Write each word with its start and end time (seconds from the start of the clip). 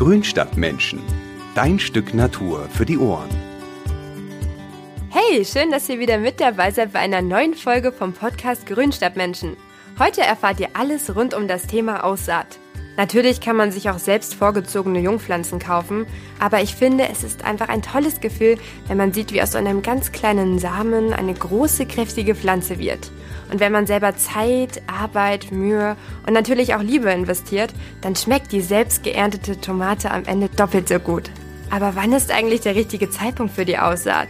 Grünstadtmenschen. 0.00 0.98
Dein 1.54 1.78
Stück 1.78 2.14
Natur 2.14 2.70
für 2.70 2.86
die 2.86 2.96
Ohren. 2.96 3.28
Hey, 5.10 5.44
schön, 5.44 5.70
dass 5.70 5.90
ihr 5.90 5.98
wieder 5.98 6.16
mit 6.16 6.40
dabei 6.40 6.70
seid 6.70 6.94
bei 6.94 7.00
einer 7.00 7.20
neuen 7.20 7.52
Folge 7.52 7.92
vom 7.92 8.14
Podcast 8.14 8.64
Grünstadtmenschen. 8.64 9.58
Heute 9.98 10.22
erfahrt 10.22 10.58
ihr 10.58 10.70
alles 10.72 11.14
rund 11.14 11.34
um 11.34 11.48
das 11.48 11.66
Thema 11.66 12.02
Aussaat. 12.02 12.58
Natürlich 12.96 13.42
kann 13.42 13.56
man 13.56 13.72
sich 13.72 13.90
auch 13.90 13.98
selbst 13.98 14.34
vorgezogene 14.34 15.00
Jungpflanzen 15.00 15.58
kaufen, 15.58 16.06
aber 16.38 16.62
ich 16.62 16.74
finde, 16.74 17.06
es 17.12 17.22
ist 17.22 17.44
einfach 17.44 17.68
ein 17.68 17.82
tolles 17.82 18.22
Gefühl, 18.22 18.56
wenn 18.88 18.96
man 18.96 19.12
sieht, 19.12 19.34
wie 19.34 19.42
aus 19.42 19.54
einem 19.54 19.82
ganz 19.82 20.12
kleinen 20.12 20.58
Samen 20.58 21.12
eine 21.12 21.34
große, 21.34 21.84
kräftige 21.84 22.34
Pflanze 22.34 22.78
wird. 22.78 23.12
Und 23.50 23.60
wenn 23.60 23.72
man 23.72 23.86
selber 23.86 24.16
Zeit, 24.16 24.82
Arbeit, 24.86 25.50
Mühe 25.50 25.96
und 26.26 26.32
natürlich 26.32 26.74
auch 26.74 26.82
Liebe 26.82 27.10
investiert, 27.10 27.72
dann 28.00 28.14
schmeckt 28.14 28.52
die 28.52 28.60
selbst 28.60 29.02
geerntete 29.02 29.60
Tomate 29.60 30.10
am 30.10 30.24
Ende 30.24 30.48
doppelt 30.48 30.88
so 30.88 30.98
gut. 30.98 31.30
Aber 31.70 31.94
wann 31.94 32.12
ist 32.12 32.30
eigentlich 32.30 32.60
der 32.60 32.74
richtige 32.74 33.10
Zeitpunkt 33.10 33.54
für 33.54 33.64
die 33.64 33.78
Aussaat? 33.78 34.28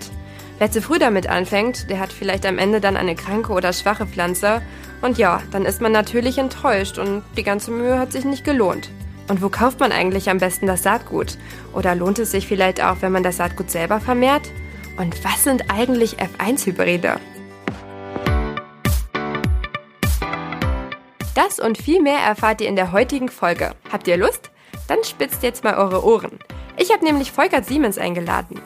Wer 0.58 0.70
zu 0.70 0.82
früh 0.82 0.98
damit 0.98 1.26
anfängt, 1.26 1.88
der 1.88 2.00
hat 2.00 2.12
vielleicht 2.12 2.44
am 2.44 2.58
Ende 2.58 2.80
dann 2.80 2.96
eine 2.96 3.14
kranke 3.14 3.52
oder 3.52 3.72
schwache 3.72 4.06
Pflanze. 4.06 4.60
Und 5.00 5.16
ja, 5.16 5.42
dann 5.50 5.64
ist 5.64 5.80
man 5.80 5.92
natürlich 5.92 6.36
enttäuscht 6.36 6.98
und 6.98 7.22
die 7.36 7.42
ganze 7.42 7.70
Mühe 7.70 7.98
hat 7.98 8.12
sich 8.12 8.24
nicht 8.24 8.44
gelohnt. 8.44 8.90
Und 9.28 9.42
wo 9.42 9.48
kauft 9.48 9.80
man 9.80 9.92
eigentlich 9.92 10.28
am 10.28 10.38
besten 10.38 10.66
das 10.66 10.82
Saatgut? 10.82 11.38
Oder 11.72 11.94
lohnt 11.94 12.18
es 12.18 12.32
sich 12.32 12.46
vielleicht 12.46 12.82
auch, 12.82 12.96
wenn 13.00 13.12
man 13.12 13.22
das 13.22 13.38
Saatgut 13.38 13.70
selber 13.70 14.00
vermehrt? 14.00 14.50
Und 14.98 15.24
was 15.24 15.44
sind 15.44 15.70
eigentlich 15.70 16.18
F1-Hybride? 16.18 17.18
Das 21.34 21.60
und 21.60 21.78
viel 21.78 22.02
mehr 22.02 22.18
erfahrt 22.18 22.60
ihr 22.60 22.68
in 22.68 22.76
der 22.76 22.92
heutigen 22.92 23.28
Folge. 23.28 23.72
Habt 23.92 24.08
ihr 24.08 24.16
Lust? 24.16 24.50
Dann 24.88 25.04
spitzt 25.04 25.42
jetzt 25.42 25.62
mal 25.62 25.74
eure 25.74 26.04
Ohren. 26.04 26.38
Ich 26.76 26.92
habe 26.92 27.04
nämlich 27.04 27.30
Volkert 27.30 27.66
Siemens 27.66 27.98
eingeladen. 27.98 28.60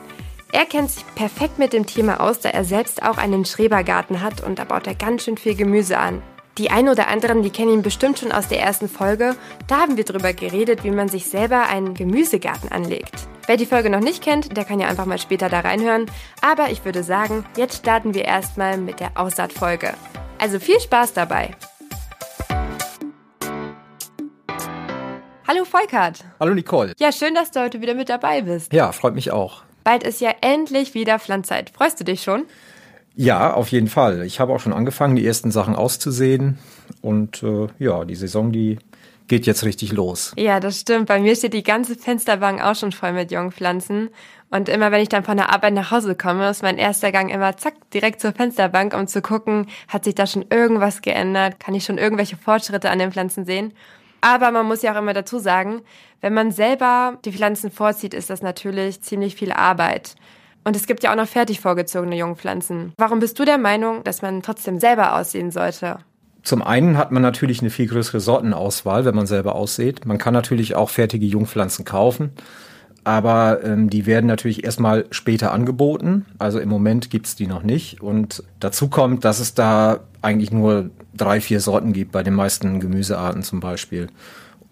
Er 0.52 0.64
kennt 0.64 0.90
sich 0.90 1.04
perfekt 1.14 1.58
mit 1.58 1.72
dem 1.72 1.84
Thema 1.84 2.20
aus, 2.20 2.40
da 2.40 2.48
er 2.48 2.64
selbst 2.64 3.02
auch 3.02 3.18
einen 3.18 3.44
Schrebergarten 3.44 4.22
hat 4.22 4.40
und 4.40 4.58
da 4.58 4.64
baut 4.64 4.86
er 4.86 4.94
ganz 4.94 5.24
schön 5.24 5.36
viel 5.36 5.56
Gemüse 5.56 5.98
an. 5.98 6.22
Die 6.56 6.70
ein 6.70 6.88
oder 6.88 7.08
anderen, 7.08 7.42
die 7.42 7.50
kennen 7.50 7.72
ihn 7.72 7.82
bestimmt 7.82 8.20
schon 8.20 8.30
aus 8.30 8.46
der 8.46 8.60
ersten 8.60 8.88
Folge. 8.88 9.34
Da 9.66 9.80
haben 9.80 9.96
wir 9.96 10.04
drüber 10.04 10.32
geredet, 10.32 10.84
wie 10.84 10.92
man 10.92 11.08
sich 11.08 11.26
selber 11.26 11.66
einen 11.66 11.94
Gemüsegarten 11.94 12.70
anlegt. 12.70 13.26
Wer 13.46 13.56
die 13.56 13.66
Folge 13.66 13.90
noch 13.90 14.00
nicht 14.00 14.22
kennt, 14.22 14.56
der 14.56 14.64
kann 14.64 14.78
ja 14.78 14.86
einfach 14.86 15.06
mal 15.06 15.18
später 15.18 15.48
da 15.48 15.60
reinhören. 15.60 16.06
Aber 16.40 16.70
ich 16.70 16.84
würde 16.84 17.02
sagen, 17.02 17.44
jetzt 17.56 17.78
starten 17.78 18.14
wir 18.14 18.24
erstmal 18.24 18.78
mit 18.78 19.00
der 19.00 19.10
Aussaatfolge. 19.16 19.94
Also 20.38 20.60
viel 20.60 20.78
Spaß 20.78 21.12
dabei! 21.14 21.50
Hallo 25.46 25.66
Volkert. 25.66 26.24
Hallo 26.40 26.54
Nicole. 26.54 26.94
Ja, 26.98 27.12
schön, 27.12 27.34
dass 27.34 27.50
du 27.50 27.60
heute 27.60 27.82
wieder 27.82 27.92
mit 27.92 28.08
dabei 28.08 28.40
bist. 28.40 28.72
Ja, 28.72 28.92
freut 28.92 29.14
mich 29.14 29.30
auch. 29.30 29.62
Bald 29.84 30.02
ist 30.02 30.22
ja 30.22 30.32
endlich 30.40 30.94
wieder 30.94 31.18
Pflanzzeit. 31.18 31.68
Freust 31.68 32.00
du 32.00 32.04
dich 32.04 32.22
schon? 32.22 32.44
Ja, 33.14 33.52
auf 33.52 33.68
jeden 33.68 33.88
Fall. 33.88 34.22
Ich 34.24 34.40
habe 34.40 34.54
auch 34.54 34.60
schon 34.60 34.72
angefangen, 34.72 35.16
die 35.16 35.26
ersten 35.26 35.50
Sachen 35.50 35.76
auszusehen. 35.76 36.58
Und 37.02 37.42
äh, 37.42 37.66
ja, 37.78 38.06
die 38.06 38.14
Saison, 38.14 38.52
die 38.52 38.78
geht 39.28 39.44
jetzt 39.44 39.66
richtig 39.66 39.92
los. 39.92 40.32
Ja, 40.38 40.60
das 40.60 40.80
stimmt. 40.80 41.08
Bei 41.08 41.20
mir 41.20 41.36
steht 41.36 41.52
die 41.52 41.62
ganze 41.62 41.94
Fensterbank 41.94 42.64
auch 42.64 42.74
schon 42.74 42.92
voll 42.92 43.12
mit 43.12 43.30
jungen 43.30 43.52
Pflanzen. 43.52 44.08
Und 44.50 44.70
immer 44.70 44.92
wenn 44.92 45.02
ich 45.02 45.10
dann 45.10 45.24
von 45.24 45.36
der 45.36 45.52
Arbeit 45.52 45.74
nach 45.74 45.90
Hause 45.90 46.14
komme, 46.14 46.48
ist 46.48 46.62
mein 46.62 46.78
erster 46.78 47.12
Gang 47.12 47.30
immer 47.30 47.54
zack, 47.58 47.74
direkt 47.92 48.22
zur 48.22 48.32
Fensterbank, 48.32 48.94
um 48.94 49.06
zu 49.06 49.20
gucken, 49.20 49.66
hat 49.88 50.04
sich 50.04 50.14
da 50.14 50.26
schon 50.26 50.46
irgendwas 50.48 51.02
geändert? 51.02 51.60
Kann 51.60 51.74
ich 51.74 51.84
schon 51.84 51.98
irgendwelche 51.98 52.38
Fortschritte 52.38 52.88
an 52.88 52.98
den 52.98 53.12
Pflanzen 53.12 53.44
sehen? 53.44 53.74
Aber 54.24 54.50
man 54.52 54.64
muss 54.64 54.80
ja 54.80 54.94
auch 54.94 54.98
immer 54.98 55.12
dazu 55.12 55.38
sagen, 55.38 55.82
wenn 56.22 56.32
man 56.32 56.50
selber 56.50 57.18
die 57.26 57.32
Pflanzen 57.32 57.70
vorzieht, 57.70 58.14
ist 58.14 58.30
das 58.30 58.40
natürlich 58.40 59.02
ziemlich 59.02 59.34
viel 59.34 59.52
Arbeit. 59.52 60.14
Und 60.64 60.76
es 60.76 60.86
gibt 60.86 61.02
ja 61.02 61.12
auch 61.12 61.16
noch 61.16 61.28
fertig 61.28 61.60
vorgezogene 61.60 62.16
Jungpflanzen. 62.16 62.94
Warum 62.96 63.20
bist 63.20 63.38
du 63.38 63.44
der 63.44 63.58
Meinung, 63.58 64.02
dass 64.02 64.22
man 64.22 64.40
trotzdem 64.40 64.80
selber 64.80 65.14
aussehen 65.14 65.50
sollte? 65.50 65.98
Zum 66.42 66.62
einen 66.62 66.96
hat 66.96 67.12
man 67.12 67.20
natürlich 67.20 67.60
eine 67.60 67.68
viel 67.68 67.86
größere 67.86 68.20
Sortenauswahl, 68.20 69.04
wenn 69.04 69.14
man 69.14 69.26
selber 69.26 69.54
aussieht. 69.54 70.06
Man 70.06 70.16
kann 70.16 70.32
natürlich 70.32 70.74
auch 70.74 70.88
fertige 70.88 71.26
Jungpflanzen 71.26 71.84
kaufen 71.84 72.32
aber 73.04 73.62
ähm, 73.62 73.90
die 73.90 74.06
werden 74.06 74.26
natürlich 74.26 74.64
erstmal 74.64 75.04
später 75.10 75.52
angeboten. 75.52 76.24
Also 76.38 76.58
im 76.58 76.68
Moment 76.68 77.10
gibt's 77.10 77.36
die 77.36 77.46
noch 77.46 77.62
nicht. 77.62 78.00
Und 78.00 78.42
dazu 78.60 78.88
kommt, 78.88 79.24
dass 79.24 79.40
es 79.40 79.54
da 79.54 80.00
eigentlich 80.22 80.50
nur 80.50 80.90
drei, 81.14 81.40
vier 81.40 81.60
Sorten 81.60 81.92
gibt, 81.92 82.12
bei 82.12 82.22
den 82.22 82.34
meisten 82.34 82.80
Gemüsearten 82.80 83.42
zum 83.42 83.60
Beispiel. 83.60 84.08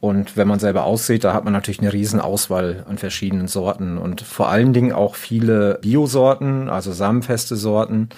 Und 0.00 0.36
wenn 0.36 0.48
man 0.48 0.58
selber 0.58 0.84
aussieht, 0.84 1.22
da 1.22 1.32
hat 1.32 1.44
man 1.44 1.52
natürlich 1.52 1.80
eine 1.80 1.92
riesen 1.92 2.18
Auswahl 2.18 2.84
an 2.88 2.98
verschiedenen 2.98 3.46
Sorten 3.46 3.98
und 3.98 4.20
vor 4.22 4.48
allen 4.48 4.72
Dingen 4.72 4.90
auch 4.90 5.14
viele 5.14 5.78
Biosorten, 5.80 6.68
also 6.68 6.92
samenfeste 6.92 7.54
Sorten, 7.54 8.08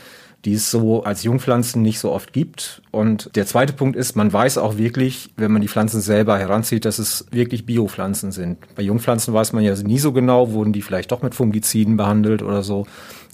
die 0.45 0.55
es 0.55 0.71
so 0.71 1.05
als 1.05 1.23
Jungpflanzen 1.23 1.83
nicht 1.83 1.99
so 1.99 2.13
oft 2.13 2.33
gibt. 2.33 2.83
Und 2.91 3.31
der 3.35 3.47
zweite 3.47 3.73
Punkt 3.73 3.97
ist, 3.97 4.15
man 4.15 4.33
weiß 4.33 4.59
auch 4.59 4.77
wirklich, 4.77 5.31
wenn 5.37 5.53
man 5.53 5.63
die 5.63 5.69
Pflanzen 5.69 6.01
selber 6.01 6.39
heranzieht, 6.39 6.85
dass 6.85 6.99
es 6.99 7.27
wirklich 7.31 7.65
Biopflanzen 7.65 8.31
sind. 8.31 8.59
Bei 8.75 8.83
Jungpflanzen 8.83 9.33
weiß 9.33 9.53
man 9.53 9.65
ja 9.65 9.75
nie 9.75 9.99
so 9.99 10.13
genau, 10.13 10.53
wurden 10.53 10.73
die 10.73 10.83
vielleicht 10.83 11.13
doch 11.13 11.23
mit 11.23 11.35
Fungiziden 11.35 11.97
behandelt 11.97 12.43
oder 12.43 12.63
so. 12.63 12.87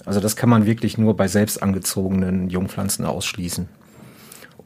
Also 0.04 0.20
das 0.20 0.36
kann 0.36 0.48
man 0.48 0.66
wirklich 0.66 0.98
nur 0.98 1.16
bei 1.16 1.28
selbst 1.28 1.62
angezogenen 1.62 2.48
Jungpflanzen 2.48 3.04
ausschließen. 3.04 3.68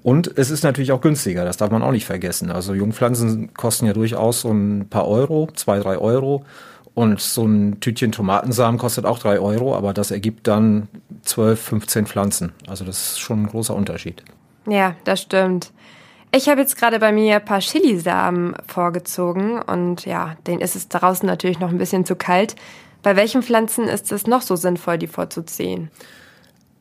Und 0.03 0.37
es 0.37 0.51
ist 0.51 0.65
natürlich 0.65 0.93
auch 0.93 1.01
günstiger, 1.01 1.47
das 1.47 1.57
darf 1.57 1.71
man 1.71 1.83
auch 1.83 1.91
nicht 1.91 2.05
vergessen. 2.05 2.51
Also 2.51 2.75
Jungpflanzen 2.75 3.55
kosten 3.55 3.87
ja 3.87 3.95
durchaus 3.95 4.43
so 4.43 4.51
ein 4.51 4.89
paar 4.91 5.09
Euro, 5.09 5.49
zwei, 5.55 5.79
drei 5.79 5.97
Euro. 5.97 6.45
Und 6.95 7.21
so 7.21 7.45
ein 7.45 7.81
Tütchen 7.81 8.13
Tomatensamen 8.13 8.79
kostet 8.79 9.05
auch 9.05 9.19
drei 9.19 9.41
Euro, 9.41 9.75
aber 9.75 9.93
das 9.93 10.13
ergibt 10.13 10.47
dann 10.47 10.89
12, 11.23 11.61
15 11.61 12.07
Pflanzen. 12.07 12.53
Also 12.69 12.85
das 12.85 13.13
ist 13.13 13.21
schon 13.21 13.43
ein 13.43 13.47
großer 13.49 13.75
Unterschied. 13.75 14.23
Ja, 14.69 14.95
das 15.05 15.23
stimmt. 15.23 15.73
Ich 16.33 16.49
habe 16.49 16.61
jetzt 16.61 16.77
gerade 16.77 16.99
bei 16.99 17.13
mir 17.13 17.37
ein 17.37 17.45
paar 17.45 17.61
Chilisamen 17.61 18.57
vorgezogen 18.67 19.61
und 19.61 20.05
ja, 20.05 20.37
denen 20.47 20.61
ist 20.61 20.77
es 20.77 20.89
draußen 20.89 21.27
natürlich 21.27 21.61
noch 21.61 21.71
ein 21.71 21.79
bisschen 21.79 22.05
zu 22.05 22.17
kalt. 22.17 22.57
Bei 23.03 23.17
welchen 23.17 23.43
Pflanzen 23.43 23.85
ist 23.85 24.11
es 24.11 24.27
noch 24.27 24.43
so 24.43 24.57
sinnvoll, 24.57 24.99
die 24.99 25.07
vorzuziehen? 25.07 25.91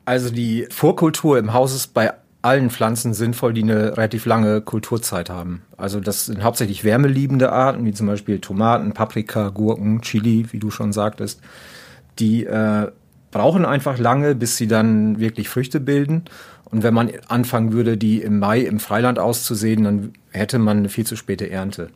Also 0.06 0.30
die 0.30 0.66
Vorkultur 0.70 1.38
im 1.38 1.52
Haus 1.52 1.74
ist 1.74 1.88
bei 1.94 2.12
allen 2.44 2.68
Pflanzen 2.68 3.14
sinnvoll, 3.14 3.54
die 3.54 3.62
eine 3.62 3.96
relativ 3.96 4.26
lange 4.26 4.60
Kulturzeit 4.60 5.30
haben. 5.30 5.62
Also 5.78 5.98
das 5.98 6.26
sind 6.26 6.42
hauptsächlich 6.42 6.84
wärmeliebende 6.84 7.50
Arten, 7.50 7.86
wie 7.86 7.92
zum 7.92 8.06
Beispiel 8.06 8.38
Tomaten, 8.38 8.92
Paprika, 8.92 9.48
Gurken, 9.48 10.02
Chili, 10.02 10.46
wie 10.52 10.58
du 10.58 10.70
schon 10.70 10.92
sagtest. 10.92 11.40
Die 12.18 12.44
äh, 12.44 12.88
brauchen 13.30 13.64
einfach 13.64 13.98
lange, 13.98 14.34
bis 14.34 14.58
sie 14.58 14.66
dann 14.66 15.18
wirklich 15.18 15.48
Früchte 15.48 15.80
bilden. 15.80 16.24
Und 16.66 16.82
wenn 16.82 16.92
man 16.92 17.10
anfangen 17.28 17.72
würde, 17.72 17.96
die 17.96 18.20
im 18.20 18.38
Mai 18.38 18.60
im 18.60 18.78
Freiland 18.78 19.18
auszusehen, 19.18 19.84
dann 19.84 20.12
hätte 20.30 20.58
man 20.58 20.78
eine 20.78 20.88
viel 20.90 21.06
zu 21.06 21.16
späte 21.16 21.48
Ernte. 21.48 21.88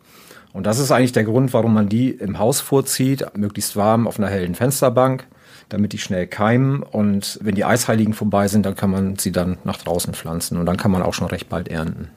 Und 0.55 0.67
das 0.67 0.79
ist 0.79 0.91
eigentlich 0.91 1.13
der 1.13 1.25
Grund, 1.25 1.53
warum 1.53 1.75
man 1.75 1.91
die 1.91 2.11
im 2.11 2.39
Haus 2.39 2.61
vorzieht, 2.61 3.27
möglichst 3.37 3.77
warm 3.77 4.07
auf 4.09 4.19
einer 4.19 4.29
hellen 4.29 4.55
Fensterbank 4.55 5.27
damit 5.69 5.93
die 5.93 5.99
schnell 5.99 6.27
keimen. 6.27 6.83
Und 6.83 7.39
wenn 7.43 7.55
die 7.55 7.65
Eisheiligen 7.65 8.15
vorbei 8.15 8.49
sind, 8.49 8.65
dann 8.67 8.77
kann 8.77 8.91
man 8.91 9.17
sie 9.17 9.33
dann 9.33 9.59
nach 9.65 9.79
draußen 9.79 10.15
pflanzen 10.15 10.59
und 10.59 10.67
dann 10.67 10.77
kann 10.77 10.91
man 10.91 11.03
auch 11.03 11.15
schon 11.15 11.29
recht 11.29 11.49
bald 11.49 11.69
ernten. 11.69 12.09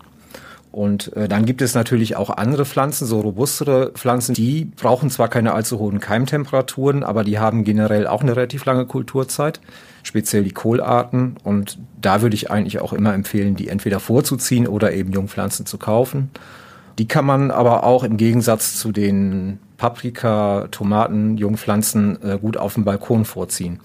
Und 0.72 1.16
äh, 1.18 1.28
dann 1.28 1.46
gibt 1.46 1.62
es 1.62 1.76
natürlich 1.76 2.16
auch 2.16 2.30
andere 2.30 2.66
Pflanzen, 2.66 3.06
so 3.06 3.20
robustere 3.20 3.92
Pflanzen, 3.94 4.34
die 4.34 4.66
brauchen 4.66 5.10
zwar 5.10 5.28
keine 5.28 5.54
allzu 5.54 5.80
hohen 5.80 6.00
Keimtemperaturen, 6.00 7.04
aber 7.04 7.26
die 7.26 7.40
haben 7.40 7.66
generell 7.66 8.08
auch 8.08 8.22
eine 8.22 8.36
relativ 8.38 8.64
lange 8.64 8.86
Kulturzeit, 8.86 9.60
speziell 10.04 10.44
die 10.44 10.54
Kohlarten. 10.54 11.36
Und 11.44 11.78
da 12.00 12.22
würde 12.22 12.36
ich 12.36 12.50
eigentlich 12.52 12.80
auch 12.80 12.94
immer 12.94 13.14
empfehlen, 13.14 13.56
die 13.56 13.68
entweder 13.68 14.00
vorzuziehen 14.00 14.66
oder 14.66 14.94
eben 14.94 15.12
Jungpflanzen 15.12 15.66
zu 15.66 15.78
kaufen. 15.78 16.30
Die 16.98 17.08
kann 17.08 17.26
man 17.26 17.52
aber 17.52 17.84
auch 17.84 18.06
im 18.06 18.16
Gegensatz 18.16 18.78
zu 18.78 18.94
den 18.94 19.60
Paprika, 19.82 20.68
Tomaten, 20.70 21.38
Jungpflanzen 21.38 22.22
äh, 22.22 22.38
gut 22.38 22.56
auf 22.56 22.76
dem 22.76 22.86
Balkon 22.86 23.26
vorziehen. 23.26 23.80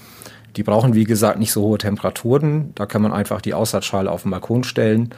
Die 0.54 0.62
brauchen, 0.62 0.93
wie 0.93 1.04
gesagt, 1.04 1.38
nicht 1.38 1.52
so 1.52 1.62
hohe 1.62 1.78
Temperaturen. 1.78 2.72
Da 2.75 2.84
kann 2.84 3.00
man 3.00 3.14
einfach 3.14 3.40
die 3.40 3.54
Aussaatschale 3.54 4.10
auf 4.10 4.20
den 4.20 4.31
Balkon 4.31 4.62
stellen 4.62 5.14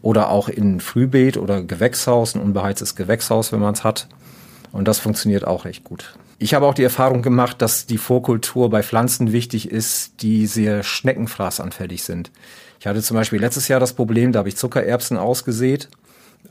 oder 0.00 0.30
auch 0.30 0.48
in 0.48 0.80
Frühbeet 0.80 1.36
oder 1.36 1.62
Gewächshaus, 1.62 2.34
ein 2.34 2.40
unbeheiztes 2.40 2.96
Gewächshaus, 2.96 3.52
wenn 3.52 3.60
man 3.60 3.74
es 3.74 3.84
hat. 3.84 4.08
Und 4.72 4.88
das 4.88 4.98
funktioniert 4.98 5.46
auch 5.46 5.66
recht 5.66 5.84
gut. 5.84 6.14
Ich 6.38 6.54
habe 6.54 6.64
auch 6.64 6.74
die 6.74 6.84
Erfahrung 6.84 7.20
gemacht, 7.20 7.60
dass 7.60 7.84
die 7.84 7.98
Vorkultur 7.98 8.70
bei 8.70 8.82
Pflanzen 8.82 9.30
wichtig 9.30 9.70
ist, 9.70 10.22
die 10.22 10.46
sehr 10.46 10.82
schneckenfraßanfällig 10.84 12.02
sind. 12.02 12.30
Ich 12.80 12.86
hatte 12.86 13.02
zum 13.02 13.18
Beispiel 13.18 13.40
letztes 13.40 13.68
Jahr 13.68 13.78
das 13.78 13.92
Problem, 13.92 14.32
da 14.32 14.38
habe 14.38 14.48
ich 14.48 14.56
Zuckererbsen 14.56 15.18
ausgesät 15.18 15.90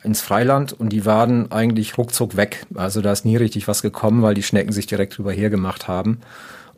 ins 0.04 0.22
Freiland 0.22 0.74
und 0.74 0.90
die 0.90 1.06
waren 1.06 1.52
eigentlich 1.52 1.98
ruckzuck 1.98 2.36
weg. 2.36 2.66
Also 2.76 3.02
da 3.02 3.12
ist 3.12 3.26
nie 3.26 3.38
richtig 3.38 3.68
was 3.68 3.82
gekommen, 3.82 4.22
weil 4.22 4.34
die 4.34 4.44
Schnecken 4.44 4.72
sich 4.72 4.88
direkt 4.88 5.18
drüber 5.18 5.32
hergemacht 5.32 5.88
haben. 5.88 6.20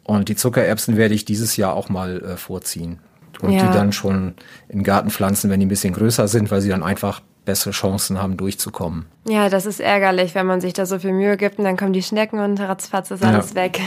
Und 0.03 0.29
die 0.29 0.35
Zuckererbsen 0.35 0.97
werde 0.97 1.15
ich 1.15 1.25
dieses 1.25 1.57
Jahr 1.57 1.73
auch 1.73 1.89
mal 1.89 2.21
äh, 2.21 2.37
vorziehen. 2.37 2.99
Und 3.41 3.51
ja. 3.51 3.67
die 3.67 3.73
dann 3.73 3.91
schon 3.91 4.35
in 4.69 4.83
Garten 4.83 5.09
pflanzen, 5.09 5.49
wenn 5.49 5.59
die 5.59 5.65
ein 5.65 5.69
bisschen 5.69 5.93
größer 5.93 6.27
sind, 6.27 6.51
weil 6.51 6.61
sie 6.61 6.69
dann 6.69 6.83
einfach 6.83 7.21
bessere 7.43 7.71
Chancen 7.71 8.21
haben, 8.21 8.37
durchzukommen. 8.37 9.05
Ja, 9.27 9.49
das 9.49 9.65
ist 9.65 9.79
ärgerlich, 9.79 10.35
wenn 10.35 10.45
man 10.45 10.61
sich 10.61 10.73
da 10.73 10.85
so 10.85 10.99
viel 10.99 11.13
Mühe 11.13 11.37
gibt 11.37 11.59
und 11.59 11.65
dann 11.65 11.77
kommen 11.77 11.93
die 11.93 12.03
Schnecken 12.03 12.39
und 12.39 12.59
ratzfatz 12.59 13.11
ist 13.11 13.23
alles 13.23 13.51
ja. 13.51 13.55
weg. 13.55 13.81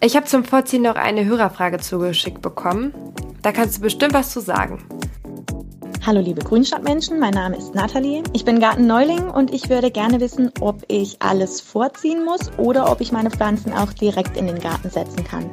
Ich 0.00 0.14
habe 0.14 0.26
zum 0.26 0.44
Vorziehen 0.44 0.82
noch 0.82 0.94
eine 0.94 1.24
Hörerfrage 1.24 1.78
zugeschickt 1.78 2.40
bekommen. 2.40 2.94
Da 3.42 3.50
kannst 3.50 3.78
du 3.78 3.80
bestimmt 3.82 4.14
was 4.14 4.30
zu 4.30 4.40
sagen. 4.40 4.84
Hallo 6.08 6.22
liebe 6.22 6.40
Grünstadtmenschen, 6.40 7.20
mein 7.20 7.34
Name 7.34 7.58
ist 7.58 7.74
Nathalie. 7.74 8.22
Ich 8.32 8.46
bin 8.46 8.60
Gartenneuling 8.60 9.28
und 9.28 9.52
ich 9.52 9.68
würde 9.68 9.90
gerne 9.90 10.20
wissen, 10.20 10.50
ob 10.58 10.82
ich 10.88 11.20
alles 11.20 11.60
vorziehen 11.60 12.24
muss 12.24 12.50
oder 12.56 12.90
ob 12.90 13.02
ich 13.02 13.12
meine 13.12 13.30
Pflanzen 13.30 13.74
auch 13.74 13.92
direkt 13.92 14.34
in 14.38 14.46
den 14.46 14.58
Garten 14.58 14.88
setzen 14.88 15.22
kann. 15.24 15.44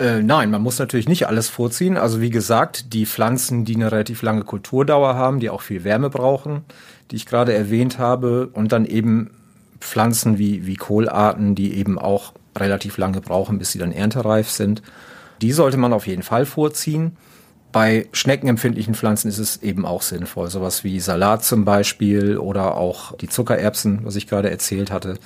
Äh, 0.00 0.20
nein, 0.24 0.50
man 0.50 0.62
muss 0.62 0.80
natürlich 0.80 1.06
nicht 1.08 1.28
alles 1.28 1.48
vorziehen. 1.48 1.96
Also 1.96 2.20
wie 2.20 2.30
gesagt, 2.30 2.92
die 2.92 3.06
Pflanzen, 3.06 3.64
die 3.64 3.76
eine 3.76 3.92
relativ 3.92 4.20
lange 4.22 4.42
Kulturdauer 4.42 5.14
haben, 5.14 5.38
die 5.38 5.48
auch 5.48 5.62
viel 5.62 5.84
Wärme 5.84 6.10
brauchen, 6.10 6.64
die 7.12 7.16
ich 7.16 7.26
gerade 7.26 7.54
erwähnt 7.54 8.00
habe, 8.00 8.48
und 8.48 8.72
dann 8.72 8.84
eben 8.84 9.30
Pflanzen 9.78 10.38
wie, 10.38 10.66
wie 10.66 10.74
Kohlarten, 10.74 11.54
die 11.54 11.74
eben 11.76 12.00
auch 12.00 12.32
relativ 12.58 12.98
lange 12.98 13.20
brauchen, 13.20 13.60
bis 13.60 13.70
sie 13.70 13.78
dann 13.78 13.92
erntereif 13.92 14.50
sind. 14.50 14.82
Die 15.40 15.52
sollte 15.52 15.76
man 15.76 15.92
auf 15.92 16.08
jeden 16.08 16.24
Fall 16.24 16.46
vorziehen. 16.46 17.16
Bei 17.72 18.06
schneckenempfindlichen 18.12 18.94
Pflanzen 18.94 19.28
ist 19.28 19.38
es 19.38 19.62
eben 19.62 19.86
auch 19.86 20.02
sinnvoll. 20.02 20.50
Sowas 20.50 20.84
wie 20.84 21.00
Salat 21.00 21.42
zum 21.42 21.64
Beispiel 21.64 22.36
oder 22.36 22.76
auch 22.76 23.16
die 23.16 23.28
Zuckererbsen, 23.28 24.00
was 24.04 24.16
ich 24.16 24.26
gerade 24.26 24.50
erzählt 24.50 24.90
hatte. 24.90 25.18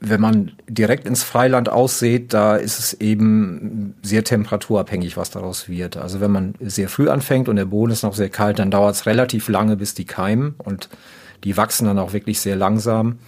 Wenn 0.00 0.20
man 0.20 0.52
direkt 0.68 1.06
ins 1.06 1.22
Freiland 1.22 1.68
aussät, 1.68 2.34
da 2.34 2.56
ist 2.56 2.80
es 2.80 2.94
eben 2.94 3.94
sehr 4.02 4.24
temperaturabhängig, 4.24 5.16
was 5.16 5.30
daraus 5.30 5.68
wird. 5.68 5.96
Also 5.96 6.20
wenn 6.20 6.32
man 6.32 6.54
sehr 6.60 6.88
früh 6.88 7.08
anfängt 7.08 7.48
und 7.48 7.56
der 7.56 7.64
Boden 7.66 7.92
ist 7.92 8.02
noch 8.02 8.14
sehr 8.14 8.28
kalt, 8.28 8.58
dann 8.58 8.72
dauert 8.72 8.96
es 8.96 9.06
relativ 9.06 9.48
lange, 9.48 9.76
bis 9.76 9.94
die 9.94 10.04
keimen 10.04 10.56
und 10.58 10.88
die 11.44 11.56
wachsen 11.56 11.86
dann 11.86 12.00
auch 12.00 12.12
wirklich 12.12 12.40
sehr 12.40 12.56
langsam. 12.56 13.18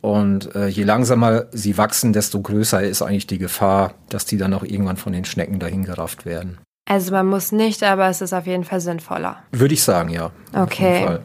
Und 0.00 0.54
äh, 0.56 0.66
je 0.66 0.82
langsamer 0.82 1.44
sie 1.52 1.76
wachsen, 1.76 2.12
desto 2.12 2.40
größer 2.40 2.82
ist 2.82 3.02
eigentlich 3.02 3.28
die 3.28 3.38
Gefahr, 3.38 3.94
dass 4.08 4.24
die 4.24 4.38
dann 4.38 4.54
auch 4.54 4.64
irgendwann 4.64 4.96
von 4.96 5.12
den 5.12 5.24
Schnecken 5.24 5.60
dahin 5.60 5.84
gerafft 5.84 6.24
werden. 6.24 6.58
Also 6.84 7.12
man 7.12 7.26
muss 7.26 7.52
nicht, 7.52 7.82
aber 7.82 8.08
es 8.08 8.20
ist 8.20 8.32
auf 8.32 8.46
jeden 8.46 8.64
Fall 8.64 8.80
sinnvoller. 8.80 9.42
Würde 9.52 9.74
ich 9.74 9.82
sagen, 9.82 10.08
ja. 10.08 10.30
Okay. 10.52 11.18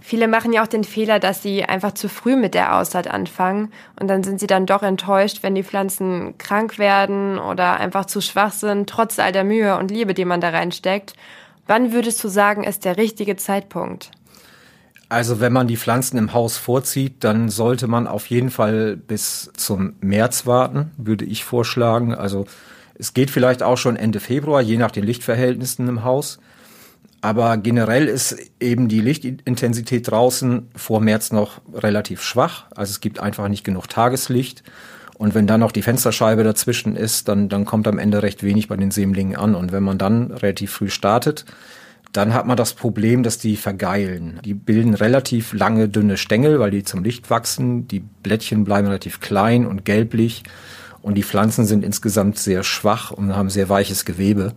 Viele 0.00 0.28
machen 0.28 0.52
ja 0.52 0.62
auch 0.62 0.66
den 0.66 0.84
Fehler, 0.84 1.18
dass 1.18 1.42
sie 1.42 1.64
einfach 1.64 1.92
zu 1.92 2.10
früh 2.10 2.36
mit 2.36 2.52
der 2.54 2.76
Aussaat 2.76 3.08
anfangen 3.08 3.72
und 3.98 4.08
dann 4.08 4.22
sind 4.22 4.38
sie 4.38 4.46
dann 4.46 4.66
doch 4.66 4.82
enttäuscht, 4.82 5.38
wenn 5.42 5.54
die 5.54 5.64
Pflanzen 5.64 6.36
krank 6.36 6.78
werden 6.78 7.38
oder 7.38 7.80
einfach 7.80 8.04
zu 8.04 8.20
schwach 8.20 8.52
sind, 8.52 8.88
trotz 8.88 9.18
all 9.18 9.32
der 9.32 9.44
Mühe 9.44 9.78
und 9.78 9.90
Liebe, 9.90 10.12
die 10.12 10.26
man 10.26 10.42
da 10.42 10.50
reinsteckt. 10.50 11.14
Wann 11.66 11.92
würdest 11.92 12.22
du 12.22 12.28
sagen, 12.28 12.64
ist 12.64 12.84
der 12.84 12.98
richtige 12.98 13.36
Zeitpunkt? 13.36 14.10
Also 15.08 15.40
wenn 15.40 15.54
man 15.54 15.68
die 15.68 15.78
Pflanzen 15.78 16.18
im 16.18 16.34
Haus 16.34 16.58
vorzieht, 16.58 17.24
dann 17.24 17.48
sollte 17.48 17.86
man 17.86 18.06
auf 18.06 18.26
jeden 18.26 18.50
Fall 18.50 18.96
bis 18.96 19.50
zum 19.56 19.94
März 20.00 20.44
warten, 20.44 20.90
würde 20.98 21.24
ich 21.24 21.44
vorschlagen. 21.44 22.14
Also 22.14 22.44
es 22.98 23.14
geht 23.14 23.30
vielleicht 23.30 23.62
auch 23.62 23.78
schon 23.78 23.96
Ende 23.96 24.20
Februar, 24.20 24.60
je 24.60 24.76
nach 24.76 24.90
den 24.90 25.04
Lichtverhältnissen 25.04 25.88
im 25.88 26.04
Haus. 26.04 26.38
Aber 27.20 27.56
generell 27.56 28.06
ist 28.06 28.36
eben 28.60 28.88
die 28.88 29.00
Lichtintensität 29.00 30.10
draußen 30.10 30.68
vor 30.76 31.00
März 31.00 31.32
noch 31.32 31.62
relativ 31.72 32.22
schwach. 32.22 32.66
Also 32.74 32.90
es 32.90 33.00
gibt 33.00 33.18
einfach 33.18 33.48
nicht 33.48 33.64
genug 33.64 33.88
Tageslicht. 33.88 34.62
Und 35.16 35.34
wenn 35.34 35.46
dann 35.46 35.60
noch 35.60 35.72
die 35.72 35.82
Fensterscheibe 35.82 36.44
dazwischen 36.44 36.96
ist, 36.96 37.28
dann, 37.28 37.48
dann 37.48 37.64
kommt 37.64 37.88
am 37.88 37.98
Ende 37.98 38.22
recht 38.22 38.42
wenig 38.42 38.68
bei 38.68 38.76
den 38.76 38.90
Sämlingen 38.90 39.36
an. 39.36 39.54
Und 39.54 39.72
wenn 39.72 39.82
man 39.82 39.96
dann 39.96 40.32
relativ 40.32 40.72
früh 40.72 40.90
startet, 40.90 41.46
dann 42.12 42.34
hat 42.34 42.46
man 42.46 42.56
das 42.56 42.74
Problem, 42.74 43.22
dass 43.22 43.38
die 43.38 43.56
vergeilen. 43.56 44.38
Die 44.44 44.54
bilden 44.54 44.94
relativ 44.94 45.52
lange, 45.52 45.88
dünne 45.88 46.16
Stängel, 46.16 46.60
weil 46.60 46.70
die 46.70 46.84
zum 46.84 47.02
Licht 47.02 47.30
wachsen. 47.30 47.88
Die 47.88 48.00
Blättchen 48.00 48.64
bleiben 48.64 48.86
relativ 48.86 49.20
klein 49.20 49.66
und 49.66 49.84
gelblich. 49.84 50.42
Und 51.04 51.16
die 51.16 51.22
Pflanzen 51.22 51.66
sind 51.66 51.84
insgesamt 51.84 52.38
sehr 52.38 52.64
schwach 52.64 53.10
und 53.10 53.36
haben 53.36 53.50
sehr 53.50 53.68
weiches 53.68 54.06
Gewebe. 54.06 54.54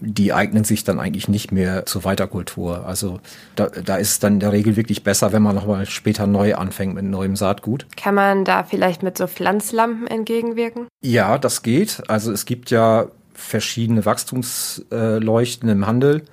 Die 0.00 0.32
eignen 0.32 0.64
sich 0.64 0.82
dann 0.82 0.98
eigentlich 0.98 1.28
nicht 1.28 1.52
mehr 1.52 1.86
zur 1.86 2.02
Weiterkultur. 2.02 2.84
Also 2.84 3.20
da, 3.54 3.68
da 3.68 3.94
ist 3.94 4.10
es 4.10 4.18
dann 4.18 4.34
in 4.34 4.40
der 4.40 4.50
Regel 4.50 4.74
wirklich 4.74 5.04
besser, 5.04 5.32
wenn 5.32 5.42
man 5.42 5.54
nochmal 5.54 5.86
später 5.86 6.26
neu 6.26 6.56
anfängt 6.56 6.96
mit 6.96 7.04
neuem 7.04 7.36
Saatgut. 7.36 7.86
Kann 7.96 8.16
man 8.16 8.44
da 8.44 8.64
vielleicht 8.64 9.04
mit 9.04 9.16
so 9.16 9.28
Pflanzlampen 9.28 10.08
entgegenwirken? 10.08 10.88
Ja, 11.00 11.38
das 11.38 11.62
geht. 11.62 12.02
Also 12.08 12.32
es 12.32 12.44
gibt 12.44 12.72
ja 12.72 13.06
verschiedene 13.32 14.04
Wachstumsleuchten 14.04 15.68
im 15.68 15.86
Handel 15.86 16.24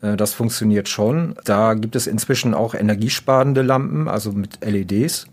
äh, 0.00 0.16
das 0.16 0.32
funktioniert 0.32 0.88
schon. 0.88 1.34
Da 1.44 1.74
gibt 1.74 1.94
es 1.94 2.06
inzwischen 2.06 2.54
auch 2.54 2.74
energiesparende 2.74 3.60
Lampen, 3.60 4.08
also 4.08 4.32
mit 4.32 4.64
LEDs. 4.64 5.26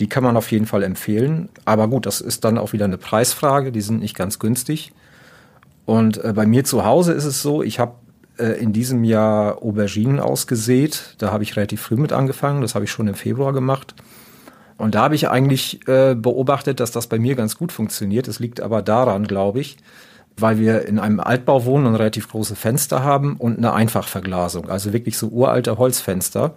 Die 0.00 0.08
kann 0.08 0.24
man 0.24 0.36
auf 0.36 0.50
jeden 0.50 0.66
Fall 0.66 0.82
empfehlen. 0.82 1.50
Aber 1.64 1.88
gut, 1.88 2.06
das 2.06 2.20
ist 2.20 2.44
dann 2.44 2.58
auch 2.58 2.72
wieder 2.72 2.86
eine 2.86 2.98
Preisfrage. 2.98 3.70
Die 3.70 3.82
sind 3.82 4.00
nicht 4.00 4.16
ganz 4.16 4.38
günstig. 4.38 4.92
Und 5.84 6.22
äh, 6.24 6.32
bei 6.34 6.46
mir 6.46 6.64
zu 6.64 6.84
Hause 6.84 7.12
ist 7.12 7.24
es 7.24 7.42
so, 7.42 7.62
ich 7.62 7.78
habe 7.78 7.94
äh, 8.38 8.60
in 8.60 8.72
diesem 8.72 9.04
Jahr 9.04 9.62
Auberginen 9.62 10.18
ausgesät. 10.18 11.14
Da 11.18 11.32
habe 11.32 11.42
ich 11.42 11.56
relativ 11.56 11.82
früh 11.82 11.96
mit 11.96 12.12
angefangen. 12.12 12.62
Das 12.62 12.74
habe 12.74 12.86
ich 12.86 12.90
schon 12.90 13.08
im 13.08 13.14
Februar 13.14 13.52
gemacht. 13.52 13.94
Und 14.78 14.94
da 14.94 15.02
habe 15.02 15.14
ich 15.14 15.28
eigentlich 15.28 15.86
äh, 15.88 16.14
beobachtet, 16.14 16.80
dass 16.80 16.90
das 16.90 17.06
bei 17.06 17.18
mir 17.18 17.34
ganz 17.34 17.56
gut 17.58 17.70
funktioniert. 17.70 18.28
Es 18.28 18.38
liegt 18.38 18.62
aber 18.62 18.80
daran, 18.80 19.26
glaube 19.26 19.60
ich, 19.60 19.76
weil 20.38 20.58
wir 20.58 20.86
in 20.86 20.98
einem 20.98 21.20
Altbau 21.20 21.66
wohnen 21.66 21.86
und 21.86 21.96
relativ 21.96 22.30
große 22.30 22.56
Fenster 22.56 23.02
haben 23.02 23.36
und 23.36 23.58
eine 23.58 23.74
Einfachverglasung, 23.74 24.70
also 24.70 24.94
wirklich 24.94 25.18
so 25.18 25.28
uralte 25.28 25.76
Holzfenster, 25.76 26.54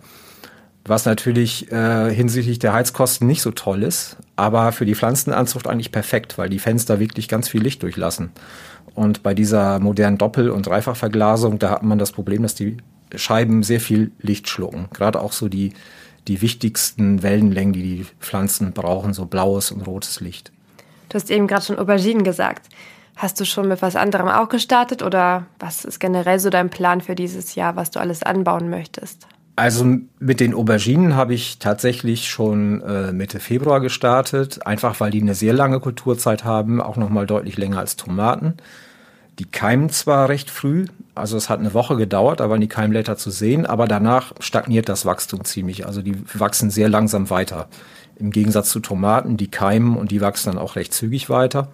was 0.85 1.05
natürlich 1.05 1.71
äh, 1.71 2.13
hinsichtlich 2.13 2.59
der 2.59 2.73
Heizkosten 2.73 3.25
nicht 3.25 3.41
so 3.41 3.51
toll 3.51 3.83
ist, 3.83 4.17
aber 4.35 4.71
für 4.71 4.85
die 4.85 4.95
Pflanzenanzucht 4.95 5.67
eigentlich 5.67 5.91
perfekt, 5.91 6.37
weil 6.37 6.49
die 6.49 6.59
Fenster 6.59 6.99
wirklich 6.99 7.29
ganz 7.29 7.47
viel 7.47 7.61
Licht 7.61 7.83
durchlassen. 7.83 8.31
Und 8.93 9.23
bei 9.23 9.33
dieser 9.33 9.79
modernen 9.79 10.17
Doppel- 10.17 10.49
und 10.49 10.67
Dreifachverglasung, 10.67 11.57
da 11.57 11.71
hat 11.71 11.83
man 11.83 11.99
das 11.99 12.11
Problem, 12.11 12.43
dass 12.43 12.53
die 12.55 12.77
Scheiben 13.15 13.63
sehr 13.63 13.79
viel 13.79 14.11
Licht 14.19 14.49
schlucken. 14.49 14.87
Gerade 14.93 15.21
auch 15.21 15.31
so 15.31 15.47
die, 15.47 15.73
die 16.27 16.41
wichtigsten 16.41 17.23
Wellenlängen, 17.23 17.73
die 17.73 17.81
die 17.81 18.05
Pflanzen 18.19 18.73
brauchen, 18.73 19.13
so 19.13 19.25
blaues 19.25 19.71
und 19.71 19.81
rotes 19.81 20.19
Licht. 20.19 20.51
Du 21.09 21.15
hast 21.15 21.31
eben 21.31 21.47
gerade 21.47 21.65
schon 21.65 21.79
Auberginen 21.79 22.23
gesagt. 22.23 22.67
Hast 23.15 23.39
du 23.39 23.45
schon 23.45 23.67
mit 23.67 23.81
was 23.81 23.95
anderem 23.95 24.27
auch 24.27 24.49
gestartet 24.49 25.03
oder 25.03 25.45
was 25.59 25.85
ist 25.85 25.99
generell 25.99 26.39
so 26.39 26.49
dein 26.49 26.69
Plan 26.69 27.01
für 27.01 27.13
dieses 27.13 27.55
Jahr, 27.55 27.75
was 27.75 27.91
du 27.91 27.99
alles 27.99 28.23
anbauen 28.23 28.69
möchtest? 28.69 29.27
Also 29.55 29.85
mit 30.19 30.39
den 30.39 30.55
Auberginen 30.55 31.15
habe 31.15 31.35
ich 31.35 31.59
tatsächlich 31.59 32.27
schon 32.27 32.81
äh, 32.81 33.13
Mitte 33.13 33.39
Februar 33.39 33.81
gestartet, 33.81 34.65
einfach 34.65 34.99
weil 34.99 35.11
die 35.11 35.21
eine 35.21 35.35
sehr 35.35 35.53
lange 35.53 35.79
Kulturzeit 35.79 36.43
haben, 36.43 36.81
auch 36.81 36.97
noch 36.97 37.09
mal 37.09 37.27
deutlich 37.27 37.57
länger 37.57 37.77
als 37.77 37.95
Tomaten. 37.95 38.55
Die 39.37 39.45
keimen 39.45 39.89
zwar 39.89 40.29
recht 40.29 40.49
früh, 40.49 40.85
also 41.13 41.37
es 41.37 41.49
hat 41.49 41.59
eine 41.59 41.73
Woche 41.73 41.97
gedauert, 41.97 42.39
da 42.39 42.49
waren 42.49 42.61
die 42.61 42.67
Keimblätter 42.67 43.15
zu 43.15 43.29
sehen, 43.29 43.65
aber 43.65 43.87
danach 43.87 44.33
stagniert 44.39 44.89
das 44.89 45.05
Wachstum 45.05 45.43
ziemlich. 45.43 45.85
Also 45.85 46.01
die 46.01 46.15
wachsen 46.33 46.71
sehr 46.71 46.89
langsam 46.89 47.29
weiter. 47.29 47.67
Im 48.15 48.31
Gegensatz 48.31 48.69
zu 48.69 48.79
Tomaten, 48.79 49.37
die 49.37 49.49
keimen 49.49 49.97
und 49.97 50.11
die 50.11 50.21
wachsen 50.21 50.53
dann 50.53 50.61
auch 50.61 50.75
recht 50.75 50.93
zügig 50.93 51.29
weiter. 51.29 51.69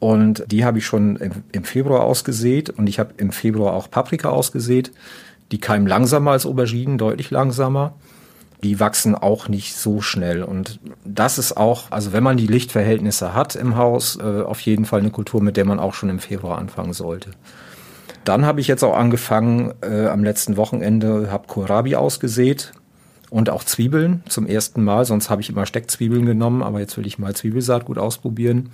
Und 0.00 0.44
die 0.50 0.64
habe 0.64 0.78
ich 0.78 0.86
schon 0.86 1.16
im, 1.16 1.32
im 1.52 1.64
Februar 1.64 2.02
ausgesät 2.02 2.70
und 2.70 2.86
ich 2.88 2.98
habe 2.98 3.14
im 3.16 3.32
Februar 3.32 3.72
auch 3.72 3.90
Paprika 3.90 4.28
ausgesät. 4.28 4.92
Die 5.52 5.58
keimen 5.58 5.86
langsamer 5.86 6.32
als 6.32 6.46
Auberginen, 6.46 6.98
deutlich 6.98 7.30
langsamer. 7.30 7.94
Die 8.62 8.80
wachsen 8.80 9.14
auch 9.14 9.48
nicht 9.48 9.76
so 9.76 10.00
schnell. 10.00 10.42
Und 10.42 10.80
das 11.04 11.38
ist 11.38 11.56
auch, 11.56 11.90
also 11.90 12.12
wenn 12.12 12.24
man 12.24 12.36
die 12.36 12.48
Lichtverhältnisse 12.48 13.34
hat 13.34 13.54
im 13.54 13.76
Haus, 13.76 14.18
äh, 14.20 14.42
auf 14.42 14.60
jeden 14.60 14.84
Fall 14.84 15.00
eine 15.00 15.10
Kultur, 15.10 15.42
mit 15.42 15.56
der 15.56 15.64
man 15.64 15.78
auch 15.78 15.94
schon 15.94 16.10
im 16.10 16.18
Februar 16.18 16.58
anfangen 16.58 16.92
sollte. 16.92 17.30
Dann 18.24 18.44
habe 18.44 18.60
ich 18.60 18.66
jetzt 18.66 18.82
auch 18.82 18.96
angefangen, 18.96 19.72
äh, 19.80 20.06
am 20.06 20.24
letzten 20.24 20.56
Wochenende, 20.56 21.30
habe 21.30 21.46
Kohlrabi 21.46 21.96
ausgesät 21.96 22.72
und 23.30 23.48
auch 23.48 23.64
Zwiebeln 23.64 24.22
zum 24.28 24.46
ersten 24.46 24.82
Mal. 24.84 25.04
Sonst 25.04 25.30
habe 25.30 25.40
ich 25.40 25.48
immer 25.48 25.64
Steckzwiebeln 25.64 26.26
genommen, 26.26 26.62
aber 26.62 26.80
jetzt 26.80 26.96
will 26.98 27.06
ich 27.06 27.18
mal 27.18 27.34
Zwiebelsaatgut 27.34 27.96
ausprobieren. 27.96 28.70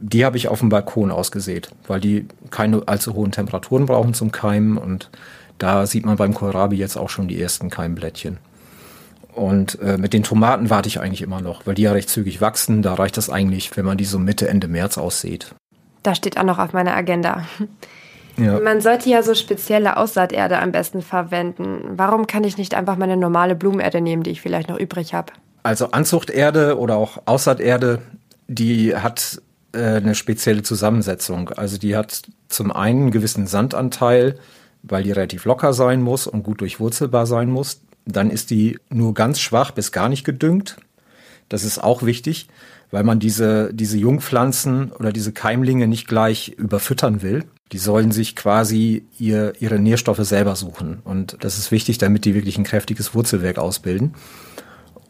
Die 0.00 0.24
habe 0.24 0.36
ich 0.36 0.48
auf 0.48 0.60
dem 0.60 0.68
Balkon 0.68 1.10
ausgesät, 1.10 1.70
weil 1.86 2.00
die 2.00 2.26
keine 2.50 2.82
allzu 2.86 3.14
hohen 3.14 3.32
Temperaturen 3.32 3.86
brauchen 3.86 4.14
zum 4.14 4.30
Keimen 4.32 4.78
und 4.78 5.10
da 5.62 5.86
sieht 5.86 6.04
man 6.04 6.16
beim 6.16 6.34
Kohlrabi 6.34 6.76
jetzt 6.76 6.96
auch 6.96 7.08
schon 7.08 7.28
die 7.28 7.40
ersten 7.40 7.70
Keimblättchen. 7.70 8.38
Und 9.32 9.80
äh, 9.80 9.96
mit 9.96 10.12
den 10.12 10.24
Tomaten 10.24 10.70
warte 10.70 10.88
ich 10.88 11.00
eigentlich 11.00 11.22
immer 11.22 11.40
noch, 11.40 11.66
weil 11.66 11.74
die 11.74 11.82
ja 11.82 11.92
recht 11.92 12.10
zügig 12.10 12.40
wachsen. 12.40 12.82
Da 12.82 12.94
reicht 12.94 13.16
das 13.16 13.30
eigentlich, 13.30 13.74
wenn 13.76 13.84
man 13.84 13.96
die 13.96 14.04
so 14.04 14.18
Mitte, 14.18 14.48
Ende 14.48 14.68
März 14.68 14.98
aussät. 14.98 15.54
Da 16.02 16.14
steht 16.14 16.36
auch 16.36 16.42
noch 16.42 16.58
auf 16.58 16.72
meiner 16.72 16.94
Agenda. 16.94 17.44
Ja. 18.38 18.58
Man 18.60 18.80
sollte 18.80 19.10
ja 19.10 19.22
so 19.22 19.34
spezielle 19.34 19.98
Aussaaterde 19.98 20.58
am 20.58 20.72
besten 20.72 21.02
verwenden. 21.02 21.82
Warum 21.96 22.26
kann 22.26 22.44
ich 22.44 22.56
nicht 22.56 22.74
einfach 22.74 22.96
meine 22.96 23.16
normale 23.16 23.54
Blumenerde 23.54 24.00
nehmen, 24.00 24.22
die 24.22 24.30
ich 24.30 24.40
vielleicht 24.40 24.70
noch 24.70 24.78
übrig 24.78 25.12
habe? 25.12 25.34
Also 25.62 25.90
Anzuchterde 25.90 26.78
oder 26.78 26.96
auch 26.96 27.18
Aussaaterde, 27.26 28.00
die 28.48 28.96
hat 28.96 29.42
äh, 29.72 29.96
eine 29.96 30.14
spezielle 30.14 30.62
Zusammensetzung. 30.62 31.50
Also 31.50 31.76
die 31.78 31.94
hat 31.94 32.22
zum 32.48 32.72
einen 32.72 33.02
einen 33.02 33.10
gewissen 33.10 33.46
Sandanteil, 33.46 34.38
weil 34.82 35.02
die 35.02 35.12
relativ 35.12 35.44
locker 35.44 35.72
sein 35.72 36.02
muss 36.02 36.26
und 36.26 36.42
gut 36.42 36.60
durchwurzelbar 36.60 37.26
sein 37.26 37.50
muss. 37.50 37.82
Dann 38.04 38.30
ist 38.30 38.50
die 38.50 38.78
nur 38.90 39.14
ganz 39.14 39.40
schwach 39.40 39.70
bis 39.70 39.92
gar 39.92 40.08
nicht 40.08 40.24
gedüngt. 40.24 40.76
Das 41.48 41.64
ist 41.64 41.78
auch 41.78 42.02
wichtig, 42.02 42.48
weil 42.90 43.04
man 43.04 43.20
diese, 43.20 43.72
diese 43.72 43.98
Jungpflanzen 43.98 44.92
oder 44.92 45.12
diese 45.12 45.32
Keimlinge 45.32 45.86
nicht 45.86 46.08
gleich 46.08 46.48
überfüttern 46.48 47.22
will. 47.22 47.44
Die 47.70 47.78
sollen 47.78 48.10
sich 48.10 48.36
quasi 48.36 49.06
ihr, 49.18 49.54
ihre 49.60 49.78
Nährstoffe 49.78 50.24
selber 50.24 50.56
suchen. 50.56 51.00
Und 51.04 51.36
das 51.40 51.58
ist 51.58 51.70
wichtig, 51.70 51.98
damit 51.98 52.24
die 52.24 52.34
wirklich 52.34 52.58
ein 52.58 52.64
kräftiges 52.64 53.14
Wurzelwerk 53.14 53.58
ausbilden. 53.58 54.14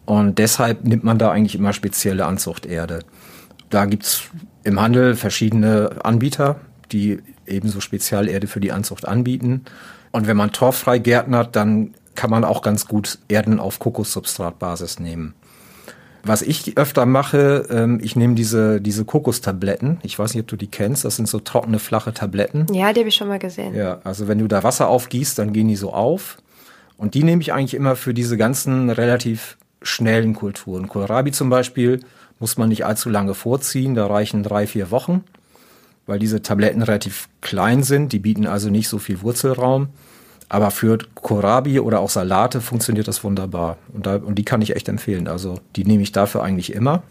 Und 0.05 0.39
deshalb 0.39 0.85
nimmt 0.85 1.05
man 1.05 1.19
da 1.19 1.31
eigentlich 1.31 1.55
immer 1.55 1.73
spezielle 1.73 2.27
Anzuchterde. 2.27 3.01
Da 3.71 3.87
gibt's 3.87 4.25
im 4.65 4.81
Handel 4.81 5.17
verschiedene 5.17 6.05
Anbieter, 6.05 6.61
die 6.93 7.21
ebenso 7.53 7.81
Spezialerde 7.81 8.47
für 8.47 8.61
die 8.61 8.73
Anzucht 8.73 9.07
anbieten. 9.07 9.63
Und 10.11 10.27
wenn 10.27 10.37
man 10.37 10.53
torffrei 10.53 10.99
gärtnert, 10.99 11.55
dann 11.57 11.95
kann 12.15 12.31
man 12.31 12.45
auch 12.45 12.63
ganz 12.63 12.87
gut 12.87 13.19
Erden 13.29 13.61
auf 13.61 13.79
Kokossubstratbasis 13.79 14.99
nehmen. 14.99 15.35
Was 16.25 16.43
ich 16.43 16.79
öfter 16.79 17.05
mache, 17.05 17.67
ähm, 17.71 17.99
ich 18.01 18.15
nehme 18.15 18.35
diese, 18.35 18.81
diese 18.81 19.05
Kokostabletten. 19.05 19.99
Ich 20.03 20.19
weiß 20.19 20.35
nicht, 20.35 20.43
ob 20.43 20.49
du 20.49 20.57
die 20.57 20.69
kennst. 20.69 21.05
Das 21.05 21.17
sind 21.17 21.29
so 21.29 21.41
trockene, 21.41 21.81
flache 21.81 22.15
Tabletten. 22.15 22.67
Ja, 22.73 22.93
die 22.93 23.01
habe 23.01 23.09
ich 23.09 23.17
schon 23.17 23.29
mal 23.29 23.41
gesehen. 23.41 23.75
Ja, 23.75 24.01
also 24.05 24.29
wenn 24.29 24.39
du 24.39 24.47
da 24.47 24.63
Wasser 24.63 24.89
aufgießt, 24.89 25.39
dann 25.39 25.53
gehen 25.53 25.67
die 25.67 25.77
so 25.77 25.93
auf. 25.93 26.39
Und 26.97 27.15
die 27.15 27.25
nehme 27.25 27.43
ich 27.43 27.53
eigentlich 27.53 27.75
immer 27.75 27.97
für 27.97 28.15
diese 28.15 28.37
ganzen 28.37 28.89
relativ 28.91 29.57
schnellen 29.83 30.35
Kulturen. 30.35 30.89
Kohlrabi 30.89 31.33
zum 31.33 31.51
Beispiel 31.51 32.01
muss 32.39 32.57
man 32.57 32.69
nicht 32.69 32.87
allzu 32.87 33.09
lange 33.09 33.35
vorziehen. 33.35 33.97
Da 33.97 34.07
reichen 34.07 34.45
drei, 34.45 34.69
vier 34.69 34.93
Wochen, 34.93 35.25
weil 36.07 36.19
diese 36.19 36.43
Tabletten 36.43 36.83
relativ 36.83 37.29
klein 37.41 37.83
sind. 37.83 38.13
Die 38.13 38.19
bieten 38.19 38.47
also 38.47 38.71
nicht 38.71 38.89
so 38.89 38.99
viel 38.99 39.23
Wurzelraum. 39.23 39.89
Aber 40.49 40.71
für 40.71 40.99
Kohlrabi 41.15 41.81
oder 41.81 42.01
auch 42.01 42.11
Salate 42.11 42.61
funktioniert 42.61 43.09
das 43.09 43.25
wunderbar. 43.25 43.79
Und, 43.93 44.07
da, 44.07 44.17
und 44.17 44.35
die 44.35 44.45
kann 44.45 44.61
ich 44.61 44.77
echt 44.77 44.89
empfehlen. 44.89 45.27
Also 45.27 45.61
die 45.77 45.85
nehme 45.85 46.03
ich 46.03 46.13
dafür 46.13 46.43
eigentlich 46.43 46.75
immer. 46.75 47.03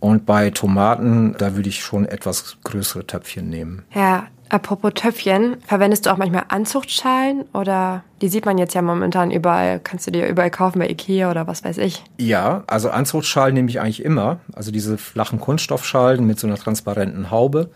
Und 0.00 0.24
bei 0.24 0.48
Tomaten, 0.50 1.34
da 1.36 1.56
würde 1.56 1.68
ich 1.68 1.82
schon 1.82 2.06
etwas 2.06 2.56
größere 2.64 3.06
Töpfchen 3.06 3.50
nehmen. 3.50 3.82
Ja, 3.94 4.28
apropos 4.48 4.92
Töpfchen, 4.94 5.58
verwendest 5.66 6.06
du 6.06 6.10
auch 6.10 6.16
manchmal 6.16 6.44
Anzuchtschalen 6.48 7.44
oder 7.52 8.02
die 8.22 8.28
sieht 8.28 8.46
man 8.46 8.56
jetzt 8.56 8.74
ja 8.74 8.80
momentan 8.80 9.30
überall, 9.30 9.78
kannst 9.78 10.06
du 10.06 10.10
dir 10.10 10.26
überall 10.26 10.50
kaufen 10.50 10.78
bei 10.78 10.88
Ikea 10.88 11.30
oder 11.30 11.46
was 11.46 11.64
weiß 11.64 11.76
ich? 11.76 12.02
Ja, 12.18 12.64
also 12.66 12.88
Anzuchtschalen 12.88 13.52
nehme 13.52 13.68
ich 13.68 13.78
eigentlich 13.78 14.02
immer. 14.02 14.40
Also 14.54 14.70
diese 14.70 14.96
flachen 14.96 15.38
Kunststoffschalen 15.38 16.26
mit 16.26 16.40
so 16.40 16.46
einer 16.46 16.56
transparenten 16.56 17.30
Haube. 17.30 17.68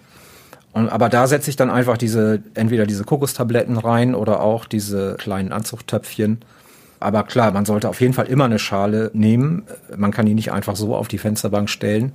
Und, 0.75 0.89
aber 0.89 1.09
da 1.09 1.29
setze 1.29 1.51
ich 1.51 1.57
dann 1.57 1.71
einfach 1.71 1.97
diese, 1.97 2.43
entweder 2.55 2.85
diese 2.85 3.05
Kokostabletten 3.05 3.79
rein 3.79 4.15
oder 4.15 4.41
auch 4.41 4.67
diese 4.67 5.15
kleinen 5.15 5.53
Anzuchttöpfchen. 5.53 6.41
Aber 6.99 7.23
klar, 7.23 7.53
man 7.53 7.65
sollte 7.65 7.89
auf 7.89 8.01
jeden 8.01 8.13
Fall 8.13 8.27
immer 8.27 8.45
eine 8.45 8.59
Schale 8.59 9.11
nehmen. 9.15 9.63
Man 9.97 10.11
kann 10.11 10.27
die 10.27 10.35
nicht 10.35 10.51
einfach 10.51 10.75
so 10.75 10.97
auf 10.97 11.07
die 11.07 11.19
Fensterbank 11.19 11.71
stellen, 11.71 12.15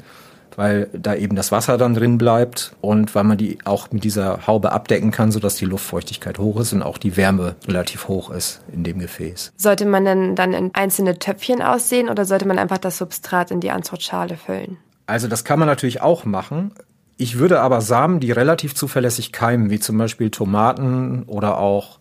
weil 0.58 0.90
da 0.92 1.16
eben 1.16 1.38
das 1.38 1.54
Wasser 1.54 1.78
dann 1.78 1.94
drin 1.94 2.18
bleibt 2.18 2.74
und 2.82 3.16
weil 3.16 3.24
man 3.24 3.38
die 3.38 3.60
auch 3.64 3.92
mit 3.92 4.04
dieser 4.04 4.46
Haube 4.46 4.74
abdecken 4.74 5.12
kann, 5.12 5.32
sodass 5.32 5.56
die 5.56 5.66
Luftfeuchtigkeit 5.66 6.38
hoch 6.38 6.60
ist 6.60 6.74
und 6.74 6.84
auch 6.84 6.98
die 6.98 7.16
Wärme 7.16 7.56
relativ 7.66 8.10
hoch 8.10 8.30
ist 8.30 8.60
in 8.74 8.84
dem 8.84 9.00
Gefäß. 9.00 9.54
Sollte 9.56 9.86
man 9.86 10.04
denn 10.04 10.36
dann 10.36 10.52
in 10.52 10.72
einzelne 10.74 11.18
Töpfchen 11.18 11.62
aussehen 11.62 12.10
oder 12.10 12.26
sollte 12.26 12.46
man 12.46 12.60
einfach 12.60 12.78
das 12.78 12.98
Substrat 12.98 13.52
in 13.52 13.62
die 13.62 13.72
Anzuchtschale 13.72 14.36
füllen? 14.36 14.78
Also 15.08 15.30
das 15.30 15.46
kann 15.46 15.60
man 15.60 15.68
natürlich 15.68 16.02
auch 16.02 16.26
machen. 16.26 16.72
Ich 17.22 17.38
würde 17.38 17.60
aber 17.60 17.82
Samen, 17.82 18.22
die 18.22 18.32
relativ 18.32 18.74
zuverlässig 18.76 19.34
keimen, 19.34 19.70
wie 19.70 19.82
zum 19.82 19.98
Beispiel 19.98 20.30
Tomaten 20.30 21.24
oder 21.24 21.58
auch 21.58 22.00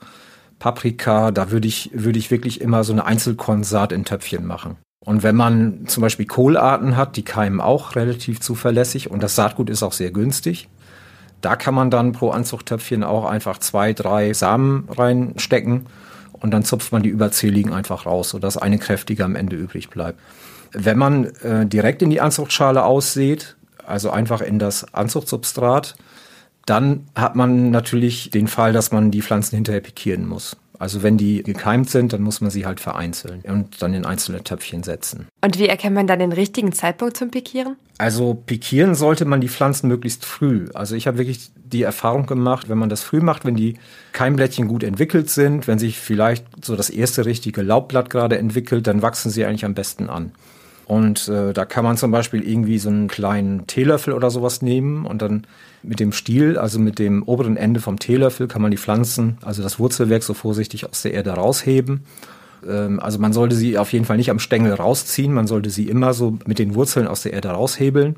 Paprika, 0.61 1.33
da 1.33 1.51
würde 1.51 1.67
ich, 1.67 1.91
würde 1.93 2.21
ich 2.21 2.31
wirklich 2.31 2.61
immer 2.61 2.85
so 2.85 2.93
eine 2.93 3.05
Einzelkornsaat 3.05 3.91
in 3.91 4.05
Töpfchen 4.05 4.47
machen. 4.47 4.77
Und 5.05 5.25
wenn 5.25 5.35
man 5.35 5.89
zum 5.89 6.03
Beispiel 6.03 6.27
Kohlarten 6.27 6.97
hat, 6.97 7.17
die 7.17 7.25
keimen 7.25 7.61
auch 7.61 7.97
relativ 7.97 8.39
zuverlässig 8.39 9.11
und 9.11 9.21
das 9.21 9.35
Saatgut 9.35 9.71
ist 9.71 9.83
auch 9.83 9.93
sehr 9.93 10.13
günstig, 10.13 10.69
da 11.41 11.57
kann 11.57 11.75
man 11.75 11.91
dann 11.91 12.13
pro 12.13 12.31
Anzuchttöpfchen 12.31 13.03
auch 13.03 13.25
einfach 13.25 13.59
zwei, 13.59 13.95
drei 13.95 14.33
Samen 14.35 14.89
reinstecken 14.89 15.87
und 16.33 16.53
dann 16.53 16.63
zupft 16.63 16.93
man 16.93 17.03
die 17.03 17.09
überzähligen 17.09 17.73
einfach 17.73 18.07
raus, 18.07 18.29
sodass 18.29 18.57
eine 18.57 18.79
kräftige 18.79 19.25
am 19.25 19.35
Ende 19.35 19.57
übrig 19.57 19.91
bleibt. 19.91 20.21
Wenn 20.71 20.97
man 20.97 21.25
äh, 21.43 21.67
direkt 21.67 22.03
in 22.03 22.11
die 22.11 22.21
Anzuchtschale 22.21 22.85
aussät, 22.85 23.57
also 23.89 24.11
einfach 24.11 24.41
in 24.41 24.59
das 24.59 24.95
Anzuchtsubstrat. 24.95 25.97
Dann 26.67 27.07
hat 27.15 27.35
man 27.35 27.71
natürlich 27.71 28.31
den 28.31 28.47
Fall, 28.47 28.73
dass 28.73 28.93
man 28.93 29.11
die 29.11 29.23
Pflanzen 29.23 29.57
hinterher 29.57 29.81
pikieren 29.81 30.27
muss. 30.27 30.57
Also 30.79 31.03
wenn 31.03 31.17
die 31.17 31.43
gekeimt 31.43 31.91
sind, 31.91 32.13
dann 32.13 32.23
muss 32.23 32.41
man 32.41 32.51
sie 32.51 32.65
halt 32.65 32.79
vereinzeln 32.79 33.43
und 33.43 33.83
dann 33.83 33.95
in 33.95 34.05
einzelne 34.05 34.45
Töpfchen 34.45 34.85
setzen. 34.85 35.27
Und 35.41 35.59
wie 35.59 35.67
erkennt 35.67 35.97
man 35.97 36.07
dann 36.07 36.21
den 36.21 36.33
richtigen 36.33 36.73
Zeitpunkt 36.73 37.17
zum 37.17 37.31
Pikieren? 37.31 37.77
Also 37.99 38.35
pikieren 38.35 38.95
sollte 38.95 39.25
man 39.25 39.41
die 39.41 39.49
Pflanzen 39.49 39.89
möglichst 39.89 40.25
früh. 40.25 40.69
Also 40.75 40.95
ich 40.95 41.09
habe 41.09 41.19
wirklich 41.19 41.51
die 41.57 41.83
Erfahrung 41.83 42.27
gemacht, 42.27 42.69
wenn 42.69 42.79
man 42.79 42.89
das 42.89 43.03
früh 43.03 43.21
macht, 43.21 43.45
wenn 43.45 43.57
die 43.57 43.75
Keimblättchen 44.13 44.69
gut 44.69 44.85
entwickelt 44.85 45.31
sind, 45.31 45.67
wenn 45.67 45.81
sich 45.81 45.99
vielleicht 45.99 46.65
so 46.65 46.77
das 46.77 46.91
erste 46.91 47.25
richtige 47.27 47.63
Laubblatt 47.63 48.09
gerade 48.09 48.39
entwickelt, 48.39 48.87
dann 48.87 49.03
wachsen 49.03 49.31
sie 49.31 49.45
eigentlich 49.45 49.65
am 49.65 49.75
besten 49.75 50.09
an. 50.09 50.31
Und 50.89 51.29
äh, 51.29 51.53
da 51.53 51.67
kann 51.67 51.85
man 51.85 51.99
zum 51.99 52.11
Beispiel 52.11 52.43
irgendwie 52.43 52.79
so 52.79 52.89
einen 52.89 53.09
kleinen 53.09 53.67
Teelöffel 53.67 54.15
oder 54.15 54.31
sowas 54.31 54.63
nehmen 54.63 55.05
und 55.05 55.21
dann 55.21 55.47
mit 55.83 56.01
dem 56.01 56.13
Stiel, 56.13 56.57
also 56.57 56.79
mit 56.79 56.99
dem 56.99 57.23
oberen 57.23 57.59
Ende 57.59 57.81
vom 57.81 57.99
Teelöffel, 57.99 58.49
kann 58.49 58.63
man 58.63 58.71
die 58.71 58.79
Pflanzen, 58.79 59.37
also 59.43 59.63
das 59.63 59.79
Wurzelwerk 59.79 60.23
so 60.23 60.33
vorsichtig 60.33 60.89
aus 60.89 61.03
der 61.03 61.13
Erde 61.13 61.33
rausheben. 61.33 62.05
Ähm, 62.67 63.01
also 63.01 63.19
man 63.19 63.33
sollte 63.33 63.55
sie 63.57 63.79
auf 63.79 63.93
jeden 63.93 64.05
Fall 64.05 64.17
nicht 64.17 64.31
am 64.31 64.39
Stängel 64.39 64.73
rausziehen, 64.75 65.33
man 65.33 65.47
sollte 65.47 65.71
sie 65.71 65.89
immer 65.89 66.15
so 66.15 66.39
mit 66.47 66.59
den 66.59 66.75
Wurzeln 66.75 67.07
aus 67.07 67.23
der 67.23 67.33
Erde 67.33 67.51
raushebeln 67.51 68.17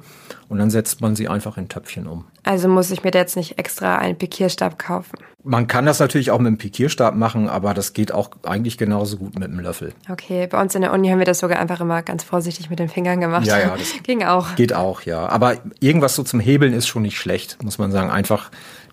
und 0.49 0.59
dann 0.59 0.71
setzt 0.71 1.01
man 1.01 1.17
sie 1.17 1.29
einfach 1.29 1.57
in 1.57 1.69
Töpfchen 1.69 2.07
um. 2.07 2.25
Also 2.43 2.69
muss 2.69 2.91
ich 2.91 3.05
mir 3.05 3.11
jetzt 3.13 3.37
nicht 3.37 3.59
extra 3.59 3.97
einen 3.97 4.17
Pikierstab 4.17 4.79
kaufen. 4.79 5.19
Man 5.43 5.67
kann 5.67 5.87
das 5.87 6.01
natürlich 6.01 6.31
auch 6.31 6.39
mit 6.39 6.49
einem 6.49 6.59
Pikierstab 6.59 7.15
machen, 7.15 7.49
aber 7.49 7.73
das 7.73 7.95
geht 7.95 8.13
auch 8.13 8.31
eigentlich 8.43 8.77
genauso 8.77 9.17
gut 9.17 9.39
mit 9.39 9.49
einem 9.49 9.61
Löffel. 9.61 9.95
Okay, 10.11 10.47
bei 10.47 10.61
uns 10.61 10.75
in 10.75 10.83
der 10.83 10.93
Uni 10.93 11.09
haben 11.09 11.19
wir 11.19 11.25
das 11.25 11.39
sogar 11.39 11.59
einfach 11.59 11.81
immer 11.81 12.03
ganz 12.03 12.25
vorsichtig 12.25 12.69
mit 12.69 12.79
den 12.79 12.89
Fingern 12.91 13.21
gemacht. 13.21 13.47
Ja, 13.47 13.59
ja, 13.59 13.77
das 13.77 13.95
ging 14.03 14.23
auch. 14.23 14.55
Geht 14.57 14.75
auch, 14.75 15.03
ja. 15.03 15.29
Aber 15.29 15.57
irgendwas 15.81 16.15
so 16.15 16.23
zum 16.23 16.41
Hebeln 16.41 16.75
ist 16.75 16.89
schon 16.89 17.03
nicht 17.03 17.17
schlecht, 17.17 17.63
muss 17.63 17.79
man 17.79 17.91
sagen. 17.91 18.11
Einfach, 18.11 18.51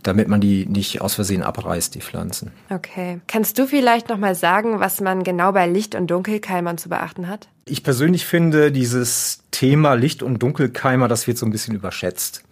damit 0.08 0.30
man 0.30 0.40
die 0.40 0.66
nicht 0.66 1.02
aus 1.02 1.16
Versehen 1.16 1.44
abreißt, 1.44 1.94
die 1.94 2.02
Pflanzen. 2.02 2.52
Okay. 2.70 3.20
Kannst 3.28 3.60
du 3.60 3.68
vielleicht 3.68 4.08
noch 4.08 4.18
mal 4.18 4.36
sagen, 4.36 4.80
was 4.80 5.02
man 5.02 5.24
genau 5.24 5.52
bei 5.52 5.68
Licht- 5.68 5.96
und 5.96 6.08
Dunkelkeimern 6.08 6.78
zu 6.78 6.88
beachten 6.88 7.28
hat? 7.28 7.50
Ich 7.66 7.84
persönlich 7.84 8.26
finde, 8.26 8.72
dieses 8.72 9.40
Thema 9.52 9.96
Licht- 9.96 10.24
und 10.24 10.42
Dunkelkeimer, 10.42 11.10
das 11.10 11.28
wird 11.28 11.38
so 11.38 11.46
ein 11.46 11.52
bisschen 11.52 11.76
überschätzt. 11.76 12.44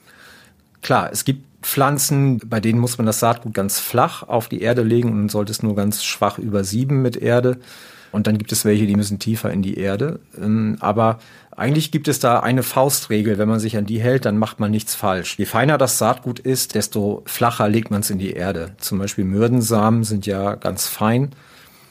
Klar, 0.82 1.10
es 1.14 1.24
gibt 1.24 1.46
Pflanzen, 1.62 2.40
bei 2.40 2.60
denen 2.60 2.80
muss 2.80 2.98
man 2.98 3.08
das 3.08 3.22
Saatgut 3.22 3.54
ganz 3.54 3.80
flach 3.80 4.24
auf 4.24 4.50
die 4.50 4.62
Erde 4.62 4.84
legen 4.84 5.14
und 5.14 5.32
sollte 5.32 5.52
es 5.52 5.64
nur 5.64 5.76
ganz 5.76 6.04
schwach 6.04 6.38
übersieben 6.38 7.02
mit 7.02 7.16
Erde. 7.16 7.58
Und 8.16 8.28
dann 8.28 8.38
gibt 8.38 8.54
es 8.54 8.64
welche, 8.64 8.88
die 8.88 8.96
müssen 8.96 9.20
tiefer 9.20 9.52
in 9.52 9.62
die 9.62 9.78
Erde. 9.78 10.22
Ähm, 10.42 10.78
aber 10.80 11.20
eigentlich 11.52 11.92
gibt 11.92 12.08
es 12.08 12.20
da 12.20 12.40
eine 12.40 12.64
Faustregel. 12.64 13.38
Wenn 13.38 13.50
man 13.50 13.60
sich 13.60 13.76
an 13.76 13.86
die 13.86 14.00
hält, 14.00 14.24
dann 14.24 14.38
macht 14.38 14.58
man 14.58 14.72
nichts 14.72 14.96
falsch. 14.96 15.38
Je 15.38 15.44
feiner 15.44 15.78
das 15.78 15.98
Saatgut 15.98 16.40
ist, 16.40 16.76
desto 16.76 17.24
flacher 17.26 17.68
legt 17.68 17.92
man 17.92 18.00
es 18.00 18.10
in 18.10 18.18
die 18.18 18.32
Erde. 18.32 18.72
Zum 18.78 19.00
Beispiel 19.00 19.26
Mürdensamen 19.26 20.06
sind 20.06 20.26
ja 20.26 20.56
ganz 20.56 20.88
fein. 20.88 21.32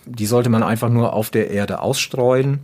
Die 0.07 0.25
sollte 0.25 0.49
man 0.49 0.63
einfach 0.63 0.89
nur 0.89 1.13
auf 1.13 1.29
der 1.29 1.51
Erde 1.51 1.81
ausstreuen 1.81 2.61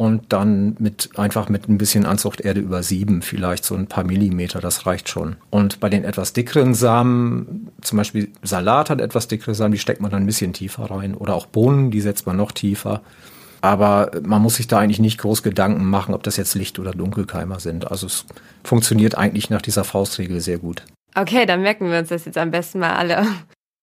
und 0.00 0.32
dann 0.32 0.76
mit 0.78 1.10
einfach 1.18 1.50
mit 1.50 1.68
ein 1.68 1.76
bisschen 1.76 2.06
Anzuchterde 2.06 2.58
übersieben, 2.58 3.20
vielleicht 3.20 3.66
so 3.66 3.74
ein 3.74 3.86
paar 3.86 4.02
Millimeter, 4.02 4.58
das 4.58 4.86
reicht 4.86 5.10
schon. 5.10 5.36
Und 5.50 5.78
bei 5.78 5.90
den 5.90 6.04
etwas 6.04 6.32
dickeren 6.32 6.72
Samen, 6.72 7.68
zum 7.82 7.98
Beispiel 7.98 8.30
Salat 8.42 8.88
hat 8.88 9.02
etwas 9.02 9.28
dickere 9.28 9.54
Samen, 9.54 9.72
die 9.72 9.78
steckt 9.78 10.00
man 10.00 10.10
dann 10.10 10.22
ein 10.22 10.26
bisschen 10.26 10.54
tiefer 10.54 10.90
rein. 10.90 11.14
Oder 11.14 11.34
auch 11.34 11.44
Bohnen, 11.44 11.90
die 11.90 12.00
setzt 12.00 12.26
man 12.26 12.38
noch 12.38 12.52
tiefer. 12.52 13.02
Aber 13.60 14.10
man 14.22 14.40
muss 14.40 14.54
sich 14.54 14.68
da 14.68 14.78
eigentlich 14.78 15.00
nicht 15.00 15.18
groß 15.18 15.42
Gedanken 15.42 15.84
machen, 15.84 16.14
ob 16.14 16.22
das 16.22 16.38
jetzt 16.38 16.54
Licht- 16.54 16.78
oder 16.78 16.92
Dunkelkeimer 16.92 17.60
sind. 17.60 17.90
Also 17.90 18.06
es 18.06 18.24
funktioniert 18.64 19.18
eigentlich 19.18 19.50
nach 19.50 19.60
dieser 19.60 19.84
Faustregel 19.84 20.40
sehr 20.40 20.56
gut. 20.56 20.82
Okay, 21.14 21.44
dann 21.44 21.60
merken 21.60 21.90
wir 21.90 21.98
uns 21.98 22.08
das 22.08 22.24
jetzt 22.24 22.38
am 22.38 22.50
besten 22.50 22.78
mal 22.78 22.94
alle. 22.94 23.26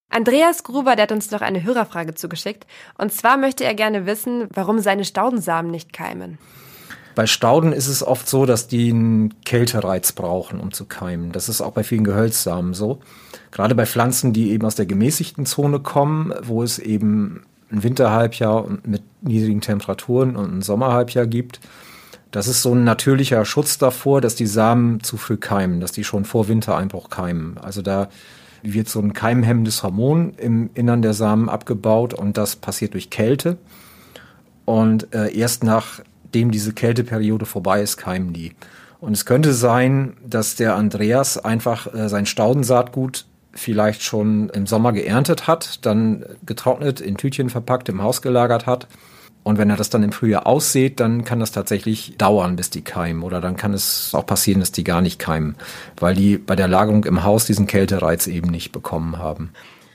Andreas 0.10 0.64
Gruber, 0.64 0.96
der 0.96 1.04
hat 1.04 1.12
uns 1.12 1.32
noch 1.32 1.42
eine 1.42 1.64
Hörerfrage 1.64 2.16
zugeschickt. 2.16 2.66
Und 2.98 3.12
zwar 3.12 3.38
möchte 3.38 3.66
er 3.66 3.74
gerne 3.74 4.06
wissen, 4.06 4.48
warum 4.54 4.80
seine 4.80 5.06
Staudensamen 5.06 5.70
nicht 5.70 5.94
keimen. 5.94 6.38
Bei 7.14 7.26
Stauden 7.26 7.74
ist 7.74 7.88
es 7.88 8.06
oft 8.06 8.30
so, 8.30 8.46
dass 8.46 8.68
die 8.68 8.92
einen 8.92 9.42
Kältereiz 9.42 10.12
brauchen, 10.12 10.60
um 10.60 10.72
zu 10.72 10.86
keimen. 10.86 11.32
Das 11.32 11.50
ist 11.50 11.62
auch 11.62 11.72
bei 11.72 11.84
vielen 11.84 12.04
Gehölzsamen 12.04 12.76
so. 12.76 13.00
Gerade 13.52 13.74
bei 13.74 13.88
Pflanzen, 13.88 14.34
die 14.34 14.52
eben 14.52 14.66
aus 14.66 14.76
der 14.76 14.86
gemäßigten 14.86 15.48
Zone 15.48 15.80
kommen, 15.80 16.32
wo 16.44 16.62
es 16.62 16.78
eben 16.78 17.44
ein 17.72 17.82
Winterhalbjahr 17.82 18.68
mit 18.84 19.02
niedrigen 19.22 19.62
Temperaturen 19.62 20.36
und 20.36 20.58
ein 20.58 20.62
Sommerhalbjahr 20.62 21.26
gibt. 21.26 21.60
Das 22.30 22.48
ist 22.48 22.62
so 22.62 22.74
ein 22.74 22.84
natürlicher 22.84 23.44
Schutz 23.46 23.80
davor, 23.80 24.22
dass 24.22 24.36
die 24.36 24.46
Samen 24.46 25.02
zu 25.02 25.18
früh 25.18 25.38
keimen, 25.38 25.80
dass 25.80 25.92
die 25.92 26.04
schon 26.04 26.24
vor 26.24 26.48
Wintereinbruch 26.48 27.10
keimen. 27.10 27.58
Also 27.58 27.82
da 27.82 28.10
wird 28.74 28.90
so 28.90 29.00
ein 29.00 29.14
keimhemmendes 29.14 29.84
Hormon 29.84 30.34
im 30.38 30.70
Innern 30.74 31.02
der 31.02 31.14
Samen 31.14 31.50
abgebaut 31.50 32.14
und 32.14 32.38
das 32.38 32.56
passiert 32.56 32.94
durch 32.94 33.10
Kälte. 33.10 33.58
Und 34.66 35.14
äh, 35.14 35.34
erst 35.34 35.64
nachdem 35.64 36.52
diese 36.52 36.74
Kälteperiode 36.74 37.46
vorbei 37.46 37.82
ist, 37.82 37.98
keimen 37.98 38.34
die. 38.34 38.54
Und 39.00 39.14
es 39.14 39.26
könnte 39.26 39.54
sein, 39.54 40.18
dass 40.26 40.56
der 40.56 40.76
Andreas 40.76 41.38
einfach 41.38 41.94
äh, 41.94 42.10
sein 42.10 42.26
Staudensaatgut 42.26 43.26
vielleicht 43.54 44.04
schon 44.04 44.50
im 44.50 44.68
Sommer 44.68 44.94
geerntet 44.94 45.48
hat, 45.48 45.86
dann 45.86 46.26
getrocknet, 46.46 47.02
in 47.02 47.18
Tütchen 47.18 47.50
verpackt, 47.50 47.90
im 47.90 48.02
Haus 48.02 48.22
gelagert 48.22 48.66
hat. 48.66 48.88
Und 49.48 49.58
wenn 49.58 49.70
er 49.70 49.77
das 49.77 49.89
dann 49.89 50.04
im 50.04 50.12
Frühjahr 50.12 50.46
aussät, 50.46 51.00
dann 51.00 51.24
kann 51.24 51.39
das 51.39 51.54
tatsächlich 51.54 52.18
dauern, 52.18 52.58
bis 52.58 52.70
die 52.70 52.82
keimen. 52.82 53.24
Oder 53.24 53.39
dann 53.39 53.56
kann 53.56 53.74
es 53.74 54.13
auch 54.13 54.25
passieren, 54.25 54.60
dass 54.60 54.74
die 54.74 54.84
gar 54.84 55.01
nicht 55.01 55.20
keimen, 55.20 55.56
weil 55.98 56.16
die 56.16 56.38
bei 56.38 56.58
der 56.58 56.68
Lagerung 56.68 57.06
im 57.06 57.24
Haus 57.24 57.46
diesen 57.46 57.66
Kältereiz 57.66 58.27
eben 58.27 58.50
nicht 58.50 58.74
bekommen 58.74 59.20
haben. 59.20 59.54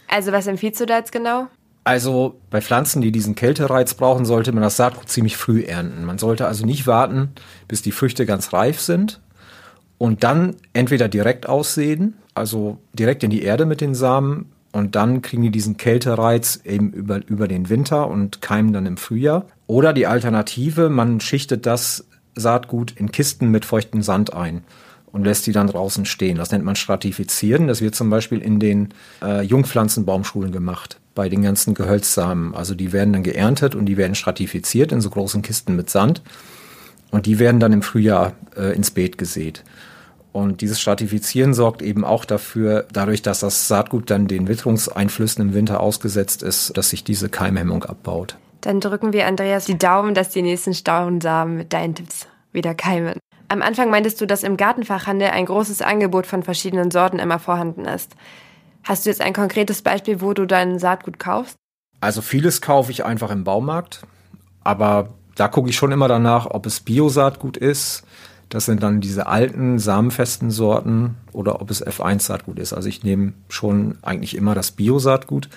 Also 0.09 0.33
was 0.33 0.47
empfiehlst 0.47 0.81
du 0.81 0.87
da 0.87 0.97
jetzt 0.97 1.13
genau? 1.13 1.49
Also 1.85 2.41
bei 2.49 2.63
Pflanzen, 2.63 3.03
die 3.03 3.13
diesen 3.13 3.35
Kältereiz 3.35 3.93
brauchen, 3.93 4.25
sollte 4.25 4.53
man 4.53 4.63
das 4.63 4.79
Saatgut 4.79 5.11
ziemlich 5.11 5.37
früh 5.37 5.65
ernten. 5.65 6.07
Man 6.07 6.17
sollte 6.17 6.47
also 6.47 6.65
nicht 6.65 6.87
warten, 6.87 7.33
bis 7.69 7.83
die 7.83 7.93
Früchte 7.93 8.25
ganz 8.25 8.55
reif 8.55 8.81
sind 8.81 9.21
und 9.99 10.25
dann 10.25 10.57
entweder 10.73 11.11
direkt 11.11 11.47
aussehen, 11.47 12.15
also 12.35 12.79
direkt 12.95 13.23
in 13.23 13.29
die 13.29 13.43
Erde 13.43 13.67
mit 13.67 13.83
den 13.83 13.95
Samen 13.95 14.52
und 14.73 14.97
dann 14.97 15.21
kriegen 15.21 15.43
die 15.43 15.51
diesen 15.51 15.77
Kältereiz 15.77 16.61
eben 16.65 16.93
über, 16.93 17.21
über 17.27 17.47
den 17.47 17.69
Winter 17.69 18.09
und 18.09 18.41
keimen 18.41 18.73
dann 18.73 18.87
im 18.87 18.97
Frühjahr. 18.97 19.45
Oder 19.67 19.93
die 19.93 20.07
Alternative, 20.07 20.89
man 20.89 21.21
schichtet 21.21 21.67
das 21.67 22.07
Saatgut 22.35 22.93
in 22.93 23.13
Kisten 23.13 23.51
mit 23.51 23.67
feuchtem 23.67 24.03
Sand 24.03 24.33
ein 24.33 24.65
und 25.13 25.25
lässt 25.25 25.47
die 25.47 25.53
dann 25.53 25.67
draußen 25.67 26.07
stehen. 26.07 26.39
Das 26.39 26.51
nennt 26.51 26.65
man 26.65 26.75
Stratifizieren. 26.75 27.69
Das 27.69 27.83
wird 27.83 27.95
zum 27.95 28.09
Beispiel 28.09 28.41
in 28.41 28.59
den 28.59 28.89
äh, 29.23 29.43
Jungpflanzenbaumschulen 29.43 30.53
gemacht, 30.53 30.99
bei 31.15 31.29
den 31.29 31.43
ganzen 31.43 31.75
Gehölzsamen. 31.75 32.55
Also 32.55 32.75
die 32.75 32.93
werden 32.93 33.13
dann 33.13 33.23
geerntet 33.23 33.75
und 33.75 33.85
die 33.85 33.99
werden 33.99 34.15
stratifiziert 34.15 34.91
in 34.91 35.03
so 35.03 35.11
großen 35.11 35.43
Kisten 35.43 35.77
mit 35.77 35.91
Sand. 35.91 36.23
Und 37.11 37.27
die 37.27 37.39
werden 37.39 37.61
dann 37.61 37.75
im 37.75 37.83
Frühjahr 37.83 38.33
äh, 38.57 38.75
ins 38.75 38.91
Beet 38.91 39.19
gesät. 39.19 39.65
Und 40.33 40.63
dieses 40.63 40.81
Stratifizieren 40.81 41.53
sorgt 41.53 41.83
eben 41.83 42.05
auch 42.05 42.25
dafür, 42.25 42.87
dadurch, 42.91 43.21
dass 43.21 43.41
das 43.41 43.69
Saatgut 43.69 44.11
dann 44.11 44.27
den 44.27 44.49
Witterungseinflüssen 44.49 45.49
im 45.49 45.55
Winter 45.55 45.81
ausgesetzt 45.81 46.43
ist, 46.43 46.77
dass 46.77 46.91
sich 46.91 47.05
diese 47.05 47.29
Keimhemmung 47.29 47.85
abbaut. 47.85 48.39
Dann 48.63 48.81
drücken 48.81 49.13
wir 49.13 49.27
Andreas 49.27 49.67
die 49.67 49.77
Daumen, 49.77 50.15
dass 50.15 50.31
die 50.31 50.41
nächsten 50.41 50.73
Staudensamen 50.73 51.57
mit 51.57 51.73
deinen 51.73 51.95
Tipps 51.95 52.27
wieder 52.53 52.75
keimen. 52.75 53.19
Am 53.49 53.61
Anfang 53.61 53.91
meintest 53.91 54.21
du, 54.21 54.27
dass 54.27 54.45
im 54.45 54.57
Gartenfachhandel 54.57 55.29
ein 55.29 55.45
großes 55.45 55.83
Angebot 55.83 56.27
von 56.27 56.43
verschiedenen 56.43 56.91
Sorten 56.91 57.19
immer 57.19 57.39
vorhanden 57.39 57.85
ist. 57.85 58.13
Hast 58.85 59.05
du 59.05 59.11
jetzt 59.11 59.21
ein 59.21 59.35
konkretes 59.35 59.83
Beispiel, 59.83 60.23
wo 60.23 60.33
du 60.33 60.47
dein 60.47 60.79
Saatgut 60.79 61.19
kaufst? 61.19 61.57
Also 62.01 62.23
vieles 62.23 62.63
kaufe 62.63 62.91
ich 62.91 63.05
einfach 63.05 63.31
im 63.31 63.45
Baumarkt, 63.45 64.03
aber 64.65 65.11
da 65.35 65.49
gucke 65.49 65.69
ich 65.69 65.77
schon 65.77 65.93
immer 65.93 66.09
danach, 66.09 66.47
ob 66.47 66.67
es 66.67 66.81
Bio-Saatgut 66.81 67.57
ist, 67.57 68.05
das 68.53 68.67
sind 68.67 68.83
dann 68.83 69.01
diese 69.01 69.29
alten, 69.29 69.79
samenfesten 69.79 70.51
Sorten 70.51 71.17
oder 71.33 71.63
ob 71.63 71.71
es 71.71 71.85
F1-Saatgut 71.85 72.59
ist. 72.59 72.75
Also 72.75 72.87
ich 72.87 73.03
nehme 73.03 73.33
schon 73.49 73.97
eigentlich 74.03 74.37
immer 74.37 74.55
das 74.55 74.73
Bio-Saatgut. 74.73 75.49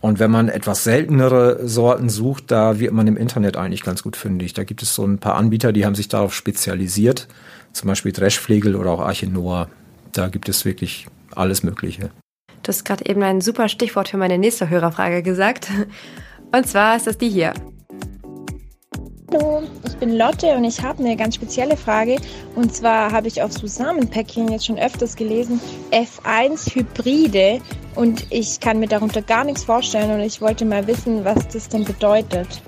Und 0.00 0.18
wenn 0.18 0.32
man 0.32 0.48
etwas 0.48 0.82
seltenere 0.82 1.68
Sorten 1.68 2.08
sucht, 2.08 2.50
da 2.50 2.80
wird 2.80 2.92
man 2.92 3.06
im 3.06 3.16
Internet 3.16 3.56
eigentlich 3.56 3.84
ganz 3.84 4.02
gut 4.02 4.16
fündig. 4.16 4.52
Da 4.52 4.64
gibt 4.64 4.82
es 4.82 4.96
so 4.96 5.04
ein 5.04 5.18
paar 5.18 5.36
Anbieter, 5.36 5.72
die 5.72 5.86
haben 5.86 5.94
sich 5.94 6.08
darauf 6.08 6.34
spezialisiert. 6.34 7.28
Zum 7.72 7.86
Beispiel 7.86 8.10
Dreschflegel 8.10 8.74
oder 8.74 8.90
auch 8.90 9.00
Archenoa. 9.00 9.68
Da 10.10 10.26
gibt 10.26 10.48
es 10.48 10.64
wirklich 10.64 11.06
alles 11.36 11.62
Mögliche. 11.62 12.10
Du 12.64 12.68
hast 12.68 12.84
gerade 12.84 13.06
eben 13.06 13.22
ein 13.22 13.40
super 13.40 13.68
Stichwort 13.68 14.08
für 14.08 14.16
meine 14.16 14.38
nächste 14.38 14.68
Hörerfrage 14.68 15.22
gesagt. 15.22 15.68
Und 16.52 16.66
zwar 16.66 16.96
ist 16.96 17.06
das 17.06 17.16
die 17.16 17.28
hier. 17.28 17.54
Hallo, 19.30 19.62
ich 19.86 19.94
bin 19.96 20.16
Lotte 20.16 20.54
und 20.56 20.64
ich 20.64 20.82
habe 20.82 21.04
eine 21.04 21.14
ganz 21.14 21.34
spezielle 21.34 21.76
Frage. 21.76 22.16
Und 22.54 22.74
zwar 22.74 23.12
habe 23.12 23.28
ich 23.28 23.42
auf 23.42 23.52
so 23.52 23.66
Samenpäckchen 23.66 24.48
jetzt 24.50 24.64
schon 24.64 24.78
öfters 24.78 25.16
gelesen, 25.16 25.60
F1 25.90 26.74
Hybride. 26.74 27.60
Und 27.94 28.26
ich 28.30 28.58
kann 28.60 28.80
mir 28.80 28.88
darunter 28.88 29.20
gar 29.20 29.44
nichts 29.44 29.64
vorstellen 29.64 30.12
und 30.12 30.20
ich 30.20 30.40
wollte 30.40 30.64
mal 30.64 30.86
wissen, 30.86 31.26
was 31.26 31.46
das 31.48 31.68
denn 31.68 31.84
bedeutet. 31.84 32.62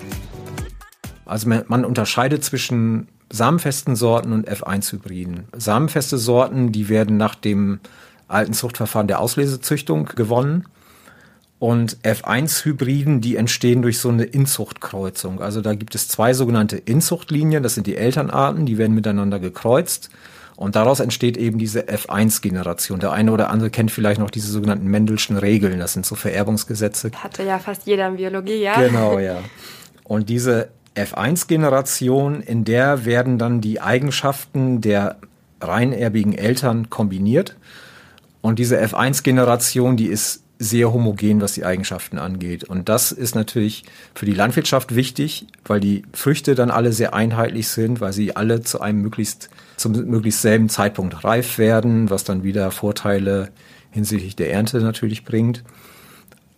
Also 1.25 1.49
man, 1.49 1.63
man 1.67 1.83
unterscheidet 1.83 2.43
zwischen 2.43 3.07
samenfesten 3.31 3.95
Sorten 3.95 4.31
und 4.31 4.47
F1-Hybriden. 4.47 5.45
Samenfeste 5.57 6.19
Sorten, 6.19 6.71
die 6.71 6.89
werden 6.89 7.17
nach 7.17 7.33
dem 7.33 7.79
alten 8.27 8.53
Zuchtverfahren 8.53 9.07
der 9.07 9.19
Auslesezüchtung 9.19 10.05
gewonnen. 10.05 10.65
Und 11.61 11.97
F1-Hybriden, 11.97 13.21
die 13.21 13.35
entstehen 13.35 13.83
durch 13.83 13.99
so 13.99 14.09
eine 14.09 14.23
Inzuchtkreuzung. 14.23 15.41
Also 15.41 15.61
da 15.61 15.75
gibt 15.75 15.93
es 15.93 16.07
zwei 16.07 16.33
sogenannte 16.33 16.75
Inzuchtlinien, 16.75 17.61
das 17.61 17.75
sind 17.75 17.85
die 17.85 17.97
Elternarten, 17.97 18.65
die 18.65 18.79
werden 18.79 18.95
miteinander 18.95 19.39
gekreuzt. 19.39 20.09
Und 20.55 20.75
daraus 20.75 20.99
entsteht 20.99 21.37
eben 21.37 21.59
diese 21.59 21.81
F1-Generation. 21.81 22.99
Der 22.99 23.11
eine 23.11 23.31
oder 23.31 23.51
andere 23.51 23.69
kennt 23.69 23.91
vielleicht 23.91 24.19
noch 24.19 24.31
diese 24.31 24.51
sogenannten 24.51 24.87
Mendelschen 24.87 25.37
Regeln. 25.37 25.77
Das 25.77 25.93
sind 25.93 26.03
so 26.03 26.15
Vererbungsgesetze. 26.15 27.11
Hatte 27.13 27.43
ja 27.43 27.59
fast 27.59 27.85
jeder 27.85 28.07
in 28.07 28.15
Biologie, 28.15 28.63
ja. 28.63 28.81
Genau, 28.81 29.19
ja. 29.19 29.37
Und 30.03 30.29
diese 30.29 30.69
F1-Generation, 30.95 32.41
in 32.41 32.65
der 32.65 33.05
werden 33.05 33.37
dann 33.37 33.61
die 33.61 33.79
Eigenschaften 33.79 34.81
der 34.81 35.17
reinerbigen 35.61 36.33
Eltern 36.33 36.89
kombiniert. 36.89 37.55
Und 38.41 38.57
diese 38.57 38.81
F1-Generation, 38.81 39.95
die 39.95 40.07
ist 40.07 40.41
sehr 40.61 40.93
homogen, 40.93 41.41
was 41.41 41.53
die 41.53 41.65
Eigenschaften 41.65 42.19
angeht. 42.19 42.63
Und 42.63 42.87
das 42.87 43.11
ist 43.11 43.33
natürlich 43.33 43.83
für 44.13 44.27
die 44.27 44.33
Landwirtschaft 44.33 44.95
wichtig, 44.95 45.47
weil 45.65 45.79
die 45.79 46.03
Früchte 46.13 46.53
dann 46.53 46.69
alle 46.69 46.93
sehr 46.93 47.15
einheitlich 47.15 47.67
sind, 47.67 47.99
weil 47.99 48.13
sie 48.13 48.35
alle 48.35 48.61
zu 48.61 48.79
einem 48.79 49.01
möglichst, 49.01 49.49
zum 49.75 49.93
möglichst 49.93 50.43
selben 50.43 50.69
Zeitpunkt 50.69 51.23
reif 51.23 51.57
werden, 51.57 52.11
was 52.11 52.23
dann 52.23 52.43
wieder 52.43 52.69
Vorteile 52.69 53.49
hinsichtlich 53.89 54.35
der 54.35 54.53
Ernte 54.53 54.79
natürlich 54.81 55.25
bringt. 55.25 55.63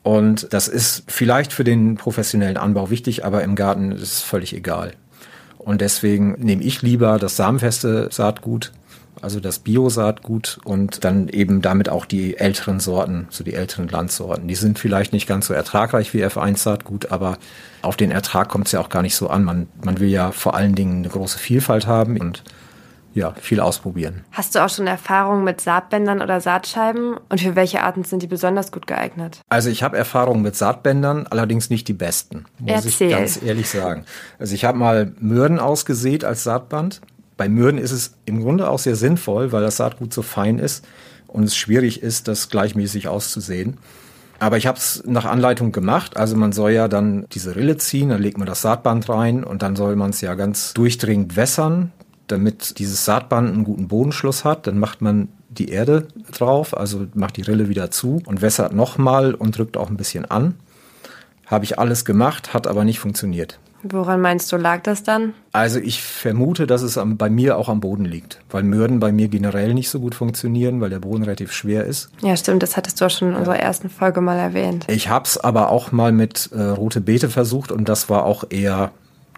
Und 0.03 0.51
das 0.51 0.67
ist 0.67 1.03
vielleicht 1.07 1.53
für 1.53 1.63
den 1.63 1.95
professionellen 1.95 2.57
Anbau 2.57 2.89
wichtig, 2.89 3.23
aber 3.23 3.41
im 3.41 3.55
Garten 3.55 3.93
ist 3.93 4.01
es 4.01 4.21
völlig 4.21 4.53
egal. 4.53 4.91
Und 5.57 5.79
deswegen 5.79 6.33
nehme 6.39 6.61
ich 6.61 6.81
lieber 6.81 7.19
das 7.19 7.37
samenfeste 7.37 8.09
Saatgut 8.11 8.73
also 9.23 9.39
das 9.39 9.59
Bio-Saatgut 9.59 10.59
und 10.65 11.03
dann 11.03 11.29
eben 11.29 11.61
damit 11.61 11.89
auch 11.89 12.05
die 12.05 12.37
älteren 12.37 12.79
Sorten, 12.79 13.27
so 13.29 13.43
die 13.43 13.53
älteren 13.53 13.87
Landsorten. 13.87 14.47
Die 14.47 14.55
sind 14.55 14.79
vielleicht 14.79 15.13
nicht 15.13 15.27
ganz 15.27 15.47
so 15.47 15.53
ertragreich 15.53 16.13
wie 16.13 16.23
F1-Saatgut, 16.23 17.11
aber 17.11 17.37
auf 17.81 17.95
den 17.95 18.11
Ertrag 18.11 18.49
kommt 18.49 18.67
es 18.67 18.73
ja 18.73 18.81
auch 18.81 18.89
gar 18.89 19.01
nicht 19.01 19.15
so 19.15 19.29
an. 19.29 19.43
Man, 19.43 19.67
man 19.83 19.99
will 19.99 20.09
ja 20.09 20.31
vor 20.31 20.55
allen 20.55 20.75
Dingen 20.75 20.97
eine 20.97 21.09
große 21.09 21.39
Vielfalt 21.39 21.87
haben 21.87 22.19
und 22.19 22.43
ja, 23.13 23.33
viel 23.39 23.59
ausprobieren. 23.59 24.25
Hast 24.31 24.55
du 24.55 24.65
auch 24.65 24.69
schon 24.69 24.87
Erfahrungen 24.87 25.43
mit 25.43 25.61
Saatbändern 25.61 26.21
oder 26.21 26.41
Saatscheiben? 26.41 27.17
Und 27.29 27.41
für 27.41 27.55
welche 27.55 27.83
Arten 27.83 28.03
sind 28.03 28.23
die 28.23 28.27
besonders 28.27 28.71
gut 28.71 28.87
geeignet? 28.87 29.39
Also 29.49 29.69
ich 29.69 29.83
habe 29.83 29.97
Erfahrungen 29.97 30.41
mit 30.41 30.55
Saatbändern, 30.55 31.27
allerdings 31.27 31.69
nicht 31.69 31.87
die 31.87 31.93
besten, 31.93 32.45
muss 32.57 32.85
Erzähl. 32.85 33.09
ich 33.09 33.15
ganz 33.15 33.41
ehrlich 33.41 33.69
sagen. 33.69 34.05
Also 34.39 34.55
ich 34.55 34.65
habe 34.65 34.79
mal 34.79 35.13
Mürden 35.19 35.59
ausgesät 35.59 36.25
als 36.25 36.43
Saatband 36.43 37.01
bei 37.37 37.49
Mürden 37.49 37.79
ist 37.79 37.91
es 37.91 38.15
im 38.25 38.41
Grunde 38.41 38.69
auch 38.69 38.79
sehr 38.79 38.95
sinnvoll, 38.95 39.51
weil 39.51 39.61
das 39.61 39.77
Saatgut 39.77 40.13
so 40.13 40.21
fein 40.21 40.59
ist 40.59 40.85
und 41.27 41.43
es 41.43 41.55
schwierig 41.55 42.03
ist, 42.03 42.27
das 42.27 42.49
gleichmäßig 42.49 43.07
auszusehen. 43.07 43.77
Aber 44.39 44.57
ich 44.57 44.67
habe 44.67 44.77
es 44.77 45.03
nach 45.05 45.25
Anleitung 45.25 45.71
gemacht. 45.71 46.17
Also 46.17 46.35
man 46.35 46.51
soll 46.51 46.71
ja 46.71 46.87
dann 46.87 47.25
diese 47.31 47.55
Rille 47.55 47.77
ziehen, 47.77 48.09
dann 48.09 48.21
legt 48.21 48.37
man 48.37 48.47
das 48.47 48.61
Saatband 48.61 49.07
rein 49.09 49.43
und 49.43 49.61
dann 49.61 49.75
soll 49.75 49.95
man 49.95 50.09
es 50.09 50.21
ja 50.21 50.35
ganz 50.35 50.73
durchdringend 50.73 51.35
wässern, 51.35 51.91
damit 52.27 52.77
dieses 52.79 53.05
Saatband 53.05 53.53
einen 53.53 53.63
guten 53.63 53.87
Bodenschluss 53.87 54.43
hat. 54.43 54.67
Dann 54.67 54.79
macht 54.79 55.01
man 55.01 55.29
die 55.49 55.69
Erde 55.69 56.07
drauf, 56.31 56.75
also 56.75 57.07
macht 57.13 57.37
die 57.37 57.43
Rille 57.43 57.69
wieder 57.69 57.89
zu 57.91 58.21
und 58.25 58.41
wässert 58.41 58.73
nochmal 58.73 59.33
und 59.33 59.57
drückt 59.57 59.77
auch 59.77 59.89
ein 59.89 59.97
bisschen 59.97 60.25
an. 60.25 60.55
Habe 61.45 61.65
ich 61.65 61.79
alles 61.79 62.05
gemacht, 62.05 62.53
hat 62.53 62.67
aber 62.67 62.83
nicht 62.83 62.99
funktioniert. 62.99 63.59
Woran 63.83 64.21
meinst 64.21 64.51
du, 64.51 64.57
lag 64.57 64.81
das 64.81 65.03
dann? 65.03 65.33
Also 65.51 65.79
ich 65.79 66.01
vermute, 66.01 66.65
dass 66.65 66.81
es 66.81 66.97
bei 67.03 67.29
mir 67.29 67.57
auch 67.57 67.67
am 67.67 67.81
Boden 67.81 68.05
liegt, 68.05 68.39
weil 68.49 68.63
Mürden 68.63 68.99
bei 68.99 69.11
mir 69.11 69.27
generell 69.27 69.73
nicht 69.73 69.89
so 69.89 69.99
gut 69.99 70.15
funktionieren, 70.15 70.79
weil 70.79 70.89
der 70.89 70.99
Boden 70.99 71.23
relativ 71.23 71.51
schwer 71.51 71.83
ist. 71.83 72.09
Ja, 72.21 72.35
stimmt, 72.37 72.63
das 72.63 72.77
hattest 72.77 73.01
du 73.01 73.05
auch 73.05 73.09
schon 73.09 73.29
in 73.29 73.35
unserer 73.35 73.59
ersten 73.59 73.89
Folge 73.89 74.21
mal 74.21 74.39
erwähnt. 74.39 74.85
Ich 74.87 75.09
habe 75.09 75.25
es 75.25 75.37
aber 75.37 75.69
auch 75.69 75.91
mal 75.91 76.13
mit 76.13 76.49
äh, 76.53 76.61
rote 76.61 77.01
Beete 77.01 77.29
versucht 77.29 77.71
und 77.71 77.89
das 77.89 78.09
war 78.09 78.23
auch 78.23 78.45
eher 78.49 78.91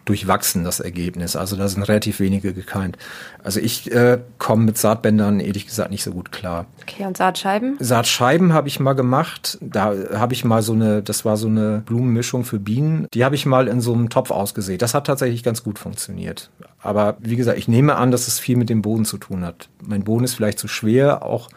durchwachsen, 0.05 0.63
das 0.63 0.79
Ergebnis. 0.79 1.35
Also 1.35 1.55
da 1.55 1.67
sind 1.67 1.83
relativ 1.83 2.19
wenige 2.19 2.53
gekeimt. 2.53 2.97
Also 3.43 3.59
ich 3.59 3.91
äh, 3.91 4.19
komme 4.37 4.63
mit 4.63 4.77
Saatbändern 4.77 5.39
ehrlich 5.39 5.65
gesagt 5.65 5.91
nicht 5.91 6.03
so 6.03 6.11
gut 6.11 6.31
klar. 6.31 6.67
Okay, 6.81 7.05
und 7.05 7.17
Saatscheiben? 7.17 7.77
Saatscheiben 7.79 8.53
habe 8.53 8.67
ich 8.67 8.79
mal 8.79 8.93
gemacht. 8.93 9.57
Da 9.61 9.93
habe 10.13 10.33
ich 10.33 10.45
mal 10.45 10.61
so 10.61 10.73
eine, 10.73 11.01
das 11.01 11.25
war 11.25 11.37
so 11.37 11.47
eine 11.47 11.81
Blumenmischung 11.85 12.45
für 12.45 12.59
Bienen. 12.59 13.07
Die 13.13 13.25
habe 13.25 13.35
ich 13.35 13.45
mal 13.45 13.67
in 13.67 13.81
so 13.81 13.93
einem 13.93 14.09
Topf 14.09 14.31
ausgesät. 14.31 14.81
Das 14.81 14.93
hat 14.93 15.07
tatsächlich 15.07 15.43
ganz 15.43 15.63
gut 15.63 15.79
funktioniert. 15.79 16.51
Aber 16.79 17.17
wie 17.19 17.35
gesagt, 17.35 17.57
ich 17.57 17.67
nehme 17.67 17.95
an, 17.95 18.11
dass 18.11 18.27
es 18.27 18.39
viel 18.39 18.57
mit 18.57 18.69
dem 18.69 18.83
Boden 18.83 19.05
zu 19.05 19.17
tun 19.17 19.43
hat. 19.43 19.69
Mein 19.83 20.03
Boden 20.03 20.23
ist 20.23 20.35
vielleicht 20.35 20.59
zu 20.59 20.67
schwer, 20.67 21.23
auch 21.23 21.49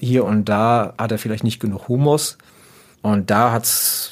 hier 0.00 0.24
und 0.24 0.48
da 0.48 0.94
hat 0.98 1.12
er 1.12 1.18
vielleicht 1.18 1.44
nicht 1.44 1.60
genug 1.60 1.88
Humus. 1.88 2.38
Und 3.02 3.30
da 3.30 3.52
hat's 3.52 4.10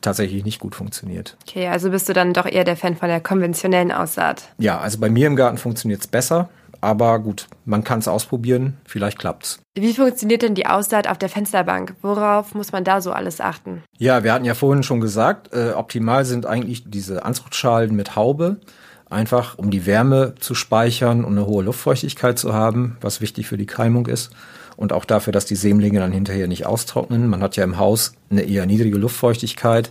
tatsächlich 0.00 0.44
nicht 0.44 0.60
gut 0.60 0.74
funktioniert. 0.74 1.36
Okay, 1.48 1.68
also 1.68 1.90
bist 1.90 2.08
du 2.08 2.12
dann 2.12 2.32
doch 2.32 2.46
eher 2.46 2.64
der 2.64 2.76
Fan 2.76 2.96
von 2.96 3.08
der 3.08 3.20
konventionellen 3.20 3.92
Aussaat? 3.92 4.48
Ja, 4.58 4.78
also 4.78 4.98
bei 4.98 5.10
mir 5.10 5.26
im 5.26 5.36
Garten 5.36 5.58
funktioniert's 5.58 6.06
besser. 6.06 6.48
Aber 6.80 7.18
gut, 7.18 7.48
man 7.64 7.82
kann 7.82 7.98
es 7.98 8.06
ausprobieren, 8.06 8.76
vielleicht 8.84 9.18
klappt's. 9.18 9.58
Wie 9.74 9.94
funktioniert 9.94 10.42
denn 10.42 10.54
die 10.54 10.66
Aussaat 10.66 11.08
auf 11.08 11.18
der 11.18 11.28
Fensterbank? 11.28 11.94
Worauf 12.02 12.54
muss 12.54 12.70
man 12.70 12.84
da 12.84 13.00
so 13.00 13.10
alles 13.10 13.40
achten? 13.40 13.82
Ja, 13.98 14.22
wir 14.22 14.32
hatten 14.32 14.44
ja 14.44 14.54
vorhin 14.54 14.84
schon 14.84 15.00
gesagt, 15.00 15.52
äh, 15.52 15.72
optimal 15.72 16.24
sind 16.24 16.46
eigentlich 16.46 16.84
diese 16.88 17.24
Anzuchtschalen 17.24 17.94
mit 17.96 18.14
Haube. 18.14 18.58
Einfach 19.10 19.58
um 19.58 19.70
die 19.70 19.86
Wärme 19.86 20.34
zu 20.38 20.54
speichern 20.54 21.24
und 21.24 21.32
eine 21.32 21.46
hohe 21.46 21.64
Luftfeuchtigkeit 21.64 22.38
zu 22.38 22.52
haben, 22.52 22.96
was 23.00 23.20
wichtig 23.20 23.48
für 23.48 23.56
die 23.56 23.66
Keimung 23.66 24.06
ist. 24.06 24.30
Und 24.78 24.92
auch 24.92 25.04
dafür, 25.04 25.32
dass 25.32 25.44
die 25.44 25.56
Sämlinge 25.56 25.98
dann 25.98 26.12
hinterher 26.12 26.46
nicht 26.46 26.64
austrocknen. 26.64 27.26
Man 27.26 27.42
hat 27.42 27.56
ja 27.56 27.64
im 27.64 27.78
Haus 27.78 28.12
eine 28.30 28.42
eher 28.42 28.64
niedrige 28.64 28.96
Luftfeuchtigkeit 28.96 29.90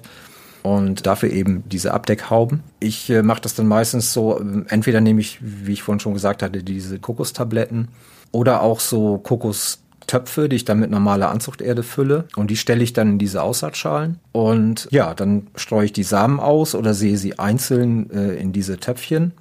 und 0.63 1.06
dafür 1.06 1.30
eben 1.30 1.63
diese 1.67 1.93
Abdeckhauben. 1.93 2.63
Ich 2.80 3.10
äh, 3.10 3.21
mache 3.21 3.41
das 3.41 3.54
dann 3.54 3.67
meistens 3.67 4.13
so, 4.13 4.39
äh, 4.39 4.63
entweder 4.69 5.02
nehme 5.02 5.19
ich, 5.19 5.39
wie 5.41 5.73
ich 5.73 5.84
vorhin 5.84 6.00
schon 6.00 6.13
gesagt 6.13 6.41
hatte, 6.41 6.63
diese 6.63 7.00
Kokostabletten 7.00 7.89
oder 8.32 8.62
auch 8.62 8.80
so 8.80 9.17
Kokostöpfe, 9.17 10.47
die 10.47 10.56
ich 10.56 10.65
dann 10.65 10.80
mit 10.80 10.89
normaler 10.89 11.32
Anzuchterde 11.32 11.84
fülle 11.84 12.26
und 12.38 12.50
die 12.50 12.58
stelle 12.58 12.84
ich 12.84 12.93
dann 12.93 13.12
in 13.12 13.19
diese 13.19 13.41
Aussaatschalen 13.41 14.19
und 14.32 14.88
ja, 14.89 15.13
dann 15.13 15.47
streue 15.56 15.86
ich 15.86 15.93
die 15.93 16.04
Samen 16.04 16.39
aus 16.39 16.76
oder 16.76 16.93
sehe 16.93 17.17
sie 17.17 17.39
einzeln 17.39 18.10
äh, 18.12 18.36
in 18.36 18.54
diese 18.54 18.78
Töpfchen 18.78 19.34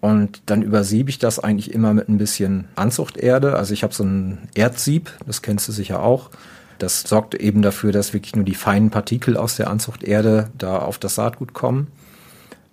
und 0.00 0.42
dann 0.46 0.62
übersiebe 0.62 1.10
ich 1.10 1.18
das 1.18 1.38
eigentlich 1.38 1.72
immer 1.72 1.92
mit 1.92 2.08
ein 2.08 2.18
bisschen 2.18 2.68
Anzuchterde. 2.74 3.56
Also 3.56 3.74
ich 3.74 3.82
habe 3.82 3.94
so 3.94 4.04
ein 4.04 4.48
Erdsieb, 4.54 5.10
das 5.26 5.42
kennst 5.42 5.68
du 5.68 5.72
sicher 5.72 6.02
auch. 6.02 6.30
Das 6.78 7.02
sorgt 7.02 7.34
eben 7.34 7.60
dafür, 7.60 7.92
dass 7.92 8.14
wirklich 8.14 8.34
nur 8.34 8.44
die 8.44 8.54
feinen 8.54 8.90
Partikel 8.90 9.36
aus 9.36 9.56
der 9.56 9.68
Anzuchterde 9.68 10.48
da 10.56 10.78
auf 10.78 10.98
das 10.98 11.16
Saatgut 11.16 11.52
kommen. 11.52 11.88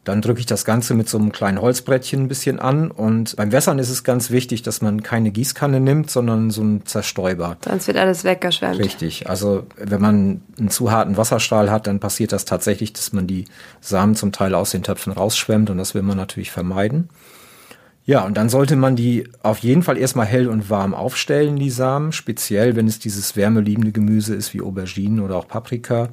Dann 0.07 0.21
drücke 0.21 0.39
ich 0.39 0.45
das 0.45 0.63
Ganze 0.63 0.93
mit 0.93 1.09
so 1.09 1.17
einem 1.17 1.33
kleinen 1.33 1.59
Holzbrettchen 1.59 2.21
ein 2.21 2.27
bisschen 2.29 2.59
an. 2.59 2.91
Und 2.91 3.35
beim 3.35 3.51
Wässern 3.51 3.77
ist 3.77 3.89
es 3.89 4.05
ganz 4.05 4.31
wichtig, 4.31 4.61
dass 4.61 4.81
man 4.81 5.03
keine 5.03 5.31
Gießkanne 5.31 5.81
nimmt, 5.81 6.09
sondern 6.09 6.49
so 6.49 6.61
ein 6.61 6.85
Zerstäuber. 6.85 7.57
Sonst 7.65 7.87
wird 7.87 7.97
alles 7.97 8.23
weggeschwemmt. 8.23 8.79
Richtig. 8.79 9.29
Also 9.29 9.65
wenn 9.75 9.99
man 9.99 10.41
einen 10.57 10.69
zu 10.69 10.91
harten 10.91 11.17
Wasserstrahl 11.17 11.69
hat, 11.69 11.87
dann 11.87 11.99
passiert 11.99 12.31
das 12.31 12.45
tatsächlich, 12.45 12.93
dass 12.93 13.11
man 13.11 13.27
die 13.27 13.45
Samen 13.81 14.15
zum 14.15 14.31
Teil 14.31 14.55
aus 14.55 14.71
den 14.71 14.81
Töpfen 14.81 15.11
rausschwemmt. 15.11 15.69
Und 15.69 15.77
das 15.77 15.93
will 15.93 16.03
man 16.03 16.15
natürlich 16.15 16.51
vermeiden. 16.51 17.09
Ja, 18.05 18.23
und 18.23 18.37
dann 18.37 18.47
sollte 18.47 18.77
man 18.77 18.95
die 18.95 19.27
auf 19.43 19.57
jeden 19.57 19.83
Fall 19.83 19.97
erstmal 19.97 20.25
hell 20.25 20.47
und 20.47 20.69
warm 20.69 20.93
aufstellen, 20.93 21.57
die 21.57 21.69
Samen, 21.69 22.13
speziell 22.13 22.77
wenn 22.77 22.87
es 22.87 22.99
dieses 22.99 23.35
wärmeliebende 23.35 23.91
Gemüse 23.91 24.35
ist 24.35 24.53
wie 24.53 24.61
Auberginen 24.61 25.19
oder 25.19 25.35
auch 25.35 25.49
Paprika. 25.49 26.07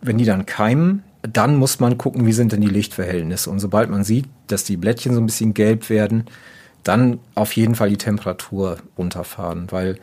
Wenn 0.00 0.18
die 0.18 0.24
dann 0.24 0.44
keimen, 0.44 1.04
dann 1.22 1.56
muss 1.56 1.80
man 1.80 1.98
gucken, 1.98 2.26
wie 2.26 2.32
sind 2.32 2.52
denn 2.52 2.60
die 2.60 2.68
Lichtverhältnisse. 2.68 3.50
Und 3.50 3.60
sobald 3.60 3.90
man 3.90 4.04
sieht, 4.04 4.26
dass 4.48 4.64
die 4.64 4.76
Blättchen 4.76 5.14
so 5.14 5.20
ein 5.20 5.26
bisschen 5.26 5.54
gelb 5.54 5.88
werden, 5.88 6.24
dann 6.82 7.20
auf 7.34 7.52
jeden 7.54 7.76
Fall 7.76 7.90
die 7.90 7.96
Temperatur 7.96 8.78
runterfahren, 8.98 9.68
weil 9.70 9.98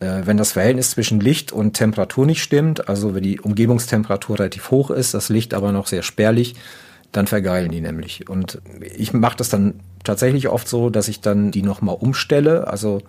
äh, 0.00 0.22
wenn 0.24 0.36
das 0.36 0.52
Verhältnis 0.52 0.90
zwischen 0.90 1.18
Licht 1.20 1.50
und 1.50 1.72
Temperatur 1.72 2.26
nicht 2.26 2.42
stimmt, 2.42 2.88
also 2.88 3.14
wenn 3.14 3.22
die 3.22 3.40
Umgebungstemperatur 3.40 4.38
relativ 4.38 4.70
hoch 4.70 4.90
ist, 4.90 5.14
das 5.14 5.30
Licht 5.30 5.54
aber 5.54 5.72
noch 5.72 5.86
sehr 5.86 6.02
spärlich, 6.02 6.56
dann 7.12 7.26
vergeilen 7.26 7.70
die 7.70 7.80
nämlich. 7.80 8.28
Und 8.28 8.60
ich 8.80 9.12
mache 9.12 9.36
das 9.36 9.48
dann 9.48 9.80
tatsächlich 10.02 10.48
oft 10.48 10.68
so, 10.68 10.90
dass 10.90 11.08
ich 11.08 11.20
dann 11.20 11.52
die 11.52 11.62
nochmal 11.62 11.96
umstelle. 11.98 12.66
Also 12.66 13.02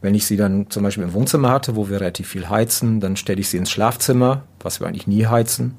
wenn 0.00 0.14
ich 0.14 0.26
sie 0.26 0.36
dann 0.36 0.70
zum 0.70 0.84
Beispiel 0.84 1.04
im 1.04 1.12
Wohnzimmer 1.12 1.50
hatte, 1.50 1.76
wo 1.76 1.90
wir 1.90 2.00
relativ 2.00 2.28
viel 2.28 2.48
heizen, 2.48 3.00
dann 3.00 3.16
stelle 3.16 3.40
ich 3.40 3.48
sie 3.48 3.58
ins 3.58 3.70
Schlafzimmer, 3.70 4.44
was 4.60 4.80
wir 4.80 4.86
eigentlich 4.86 5.06
nie 5.06 5.26
heizen. 5.26 5.74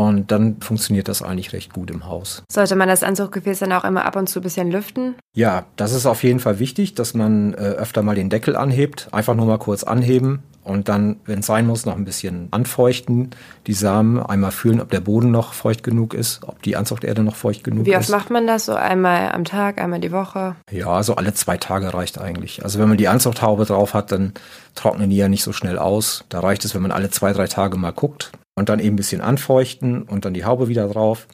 Und 0.00 0.30
dann 0.32 0.56
funktioniert 0.62 1.08
das 1.08 1.20
eigentlich 1.22 1.52
recht 1.52 1.74
gut 1.74 1.90
im 1.90 2.06
Haus. 2.06 2.42
Sollte 2.50 2.74
man 2.74 2.88
das 2.88 3.02
Anzuggefäß 3.02 3.58
dann 3.58 3.72
auch 3.74 3.84
immer 3.84 4.06
ab 4.06 4.16
und 4.16 4.28
zu 4.28 4.40
ein 4.40 4.42
bisschen 4.42 4.70
lüften? 4.70 5.14
Ja, 5.36 5.66
das 5.76 5.92
ist 5.92 6.06
auf 6.06 6.22
jeden 6.22 6.40
Fall 6.40 6.58
wichtig, 6.58 6.94
dass 6.94 7.12
man 7.12 7.52
äh, 7.52 7.58
öfter 7.58 8.02
mal 8.02 8.14
den 8.14 8.30
Deckel 8.30 8.56
anhebt. 8.56 9.08
Einfach 9.12 9.34
nur 9.34 9.44
mal 9.44 9.58
kurz 9.58 9.84
anheben 9.84 10.42
und 10.64 10.88
dann, 10.88 11.20
wenn 11.26 11.40
es 11.40 11.46
sein 11.46 11.66
muss, 11.66 11.84
noch 11.84 11.96
ein 11.96 12.06
bisschen 12.06 12.48
anfeuchten, 12.50 13.30
die 13.66 13.74
Samen, 13.74 14.22
einmal 14.22 14.52
fühlen, 14.52 14.80
ob 14.80 14.90
der 14.90 15.00
Boden 15.00 15.30
noch 15.30 15.52
feucht 15.52 15.82
genug 15.82 16.14
ist, 16.14 16.40
ob 16.46 16.62
die 16.62 16.76
Anzuchterde 16.76 17.22
noch 17.22 17.36
feucht 17.36 17.62
genug 17.62 17.84
Wie 17.84 17.92
ist. 17.92 17.98
oft 17.98 18.08
macht 18.10 18.30
man 18.30 18.46
das? 18.46 18.64
So 18.64 18.74
einmal 18.74 19.32
am 19.32 19.44
Tag, 19.44 19.78
einmal 19.78 20.00
die 20.00 20.12
Woche? 20.12 20.56
Ja, 20.70 21.02
so 21.02 21.16
alle 21.16 21.34
zwei 21.34 21.58
Tage 21.58 21.92
reicht 21.92 22.18
eigentlich. 22.18 22.64
Also 22.64 22.78
wenn 22.78 22.88
man 22.88 22.96
die 22.96 23.08
Anzuchthaube 23.08 23.66
drauf 23.66 23.92
hat, 23.92 24.12
dann 24.12 24.32
trocknen 24.74 25.10
die 25.10 25.16
ja 25.16 25.28
nicht 25.28 25.42
so 25.42 25.52
schnell 25.52 25.78
aus. 25.78 26.24
Da 26.30 26.40
reicht 26.40 26.64
es, 26.64 26.74
wenn 26.74 26.82
man 26.82 26.92
alle 26.92 27.10
zwei, 27.10 27.34
drei 27.34 27.48
Tage 27.48 27.76
mal 27.76 27.92
guckt 27.92 28.32
und 28.54 28.68
dann 28.68 28.78
eben 28.80 28.94
ein 28.94 28.96
bisschen 28.96 29.20
anfeuchten 29.20 30.02
und 30.02 30.24
dann 30.24 30.34
die 30.34 30.44
Haube 30.44 30.68
wieder 30.68 30.88
drauf. 30.88 31.26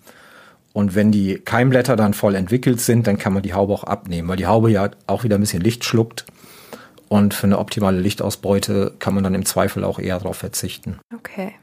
Und 0.72 0.94
wenn 0.94 1.10
die 1.10 1.36
Keimblätter 1.36 1.96
dann 1.96 2.12
voll 2.12 2.34
entwickelt 2.34 2.80
sind, 2.80 3.06
dann 3.06 3.16
kann 3.16 3.32
man 3.32 3.42
die 3.42 3.54
Haube 3.54 3.72
auch 3.72 3.84
abnehmen, 3.84 4.28
weil 4.28 4.36
die 4.36 4.46
Haube 4.46 4.70
ja 4.70 4.90
auch 5.06 5.24
wieder 5.24 5.36
ein 5.36 5.40
bisschen 5.40 5.62
Licht 5.62 5.84
schluckt. 5.84 6.26
Und 7.08 7.34
für 7.34 7.46
eine 7.46 7.58
optimale 7.58 7.98
Lichtausbeute 8.00 8.92
kann 8.98 9.14
man 9.14 9.24
dann 9.24 9.34
im 9.34 9.46
Zweifel 9.46 9.84
auch 9.84 9.98
eher 9.98 10.18
darauf 10.18 10.36
verzichten. 10.36 10.98
Okay. 11.14 11.54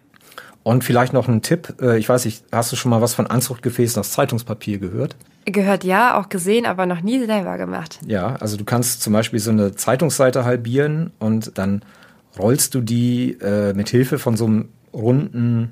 Und 0.63 0.85
vielleicht 0.85 1.11
noch 1.11 1.27
ein 1.27 1.41
Tipp. 1.41 1.75
äh, 1.81 1.97
Ich 1.99 2.07
weiß 2.07 2.25
nicht, 2.25 2.43
hast 2.51 2.71
du 2.71 2.75
schon 2.75 2.89
mal 2.89 3.01
was 3.01 3.13
von 3.13 3.27
Anzuchtgefäßen 3.27 3.99
aus 3.99 4.13
Zeitungspapier 4.13 4.79
gehört? 4.79 5.15
Gehört 5.45 5.83
ja, 5.83 6.17
auch 6.17 6.29
gesehen, 6.29 6.65
aber 6.65 6.85
noch 6.85 7.01
nie 7.01 7.23
selber 7.25 7.57
gemacht. 7.57 7.99
Ja, 8.07 8.37
also 8.37 8.55
du 8.55 8.63
kannst 8.63 9.01
zum 9.03 9.11
Beispiel 9.11 9.39
so 9.39 9.51
eine 9.51 9.75
Zeitungsseite 9.75 10.45
halbieren 10.45 11.11
und 11.19 11.57
dann 11.57 11.83
rollst 12.39 12.73
du 12.73 12.81
die 12.81 13.37
äh, 13.41 13.73
mit 13.73 13.89
Hilfe 13.89 14.17
von 14.17 14.37
so 14.37 14.45
einem 14.45 14.69
runden, 14.93 15.71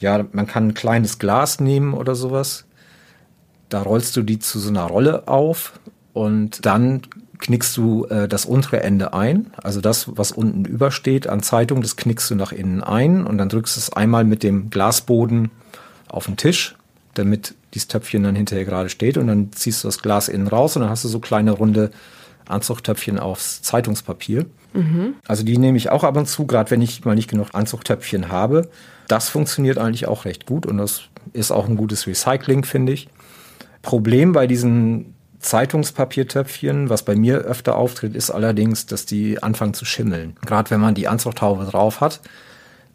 ja, 0.00 0.24
man 0.32 0.46
kann 0.46 0.68
ein 0.68 0.74
kleines 0.74 1.18
Glas 1.18 1.60
nehmen 1.60 1.94
oder 1.94 2.14
sowas. 2.14 2.66
Da 3.68 3.82
rollst 3.82 4.16
du 4.16 4.22
die 4.22 4.38
zu 4.38 4.58
so 4.58 4.68
einer 4.68 4.84
Rolle 4.84 5.28
auf 5.28 5.78
und 6.12 6.64
dann 6.64 7.02
knickst 7.38 7.76
du 7.76 8.04
äh, 8.06 8.28
das 8.28 8.44
untere 8.44 8.82
Ende 8.82 9.12
ein. 9.12 9.52
Also 9.62 9.80
das, 9.80 10.16
was 10.16 10.32
unten 10.32 10.64
übersteht 10.64 11.28
an 11.28 11.42
Zeitung, 11.42 11.82
das 11.82 11.96
knickst 11.96 12.30
du 12.30 12.34
nach 12.34 12.52
innen 12.52 12.82
ein 12.82 13.24
und 13.24 13.38
dann 13.38 13.48
drückst 13.48 13.76
du 13.76 13.80
es 13.80 13.92
einmal 13.92 14.24
mit 14.24 14.42
dem 14.42 14.70
Glasboden 14.70 15.50
auf 16.08 16.26
den 16.26 16.36
Tisch, 16.36 16.76
damit 17.14 17.54
dieses 17.74 17.88
Töpfchen 17.88 18.22
dann 18.22 18.34
hinterher 18.34 18.64
gerade 18.64 18.88
steht 18.88 19.18
und 19.18 19.26
dann 19.26 19.52
ziehst 19.52 19.84
du 19.84 19.88
das 19.88 19.98
Glas 19.98 20.28
innen 20.28 20.48
raus 20.48 20.76
und 20.76 20.82
dann 20.82 20.90
hast 20.90 21.04
du 21.04 21.08
so 21.08 21.20
kleine 21.20 21.52
runde 21.52 21.90
Anzuchttöpfchen 22.46 23.18
aufs 23.18 23.62
Zeitungspapier. 23.62 24.46
Also 25.26 25.44
die 25.44 25.58
nehme 25.58 25.78
ich 25.78 25.90
auch 25.90 26.04
ab 26.04 26.16
und 26.16 26.26
zu, 26.26 26.46
gerade 26.46 26.70
wenn 26.70 26.82
ich 26.82 27.04
mal 27.04 27.14
nicht 27.14 27.30
genug 27.30 27.48
Anzuchttöpfchen 27.52 28.28
habe. 28.28 28.68
Das 29.08 29.28
funktioniert 29.28 29.78
eigentlich 29.78 30.06
auch 30.06 30.24
recht 30.24 30.46
gut 30.46 30.66
und 30.66 30.78
das 30.78 31.02
ist 31.32 31.50
auch 31.50 31.68
ein 31.68 31.76
gutes 31.76 32.06
Recycling, 32.06 32.64
finde 32.64 32.92
ich. 32.92 33.08
Problem 33.82 34.32
bei 34.32 34.46
diesen 34.46 35.14
Zeitungspapiertöpfchen, 35.40 36.90
was 36.90 37.04
bei 37.04 37.14
mir 37.14 37.38
öfter 37.38 37.76
auftritt, 37.76 38.14
ist 38.14 38.30
allerdings, 38.30 38.86
dass 38.86 39.06
die 39.06 39.42
anfangen 39.42 39.74
zu 39.74 39.84
schimmeln. 39.84 40.36
Gerade 40.44 40.70
wenn 40.70 40.80
man 40.80 40.94
die 40.94 41.08
Anzuchthaube 41.08 41.64
drauf 41.64 42.00
hat, 42.00 42.20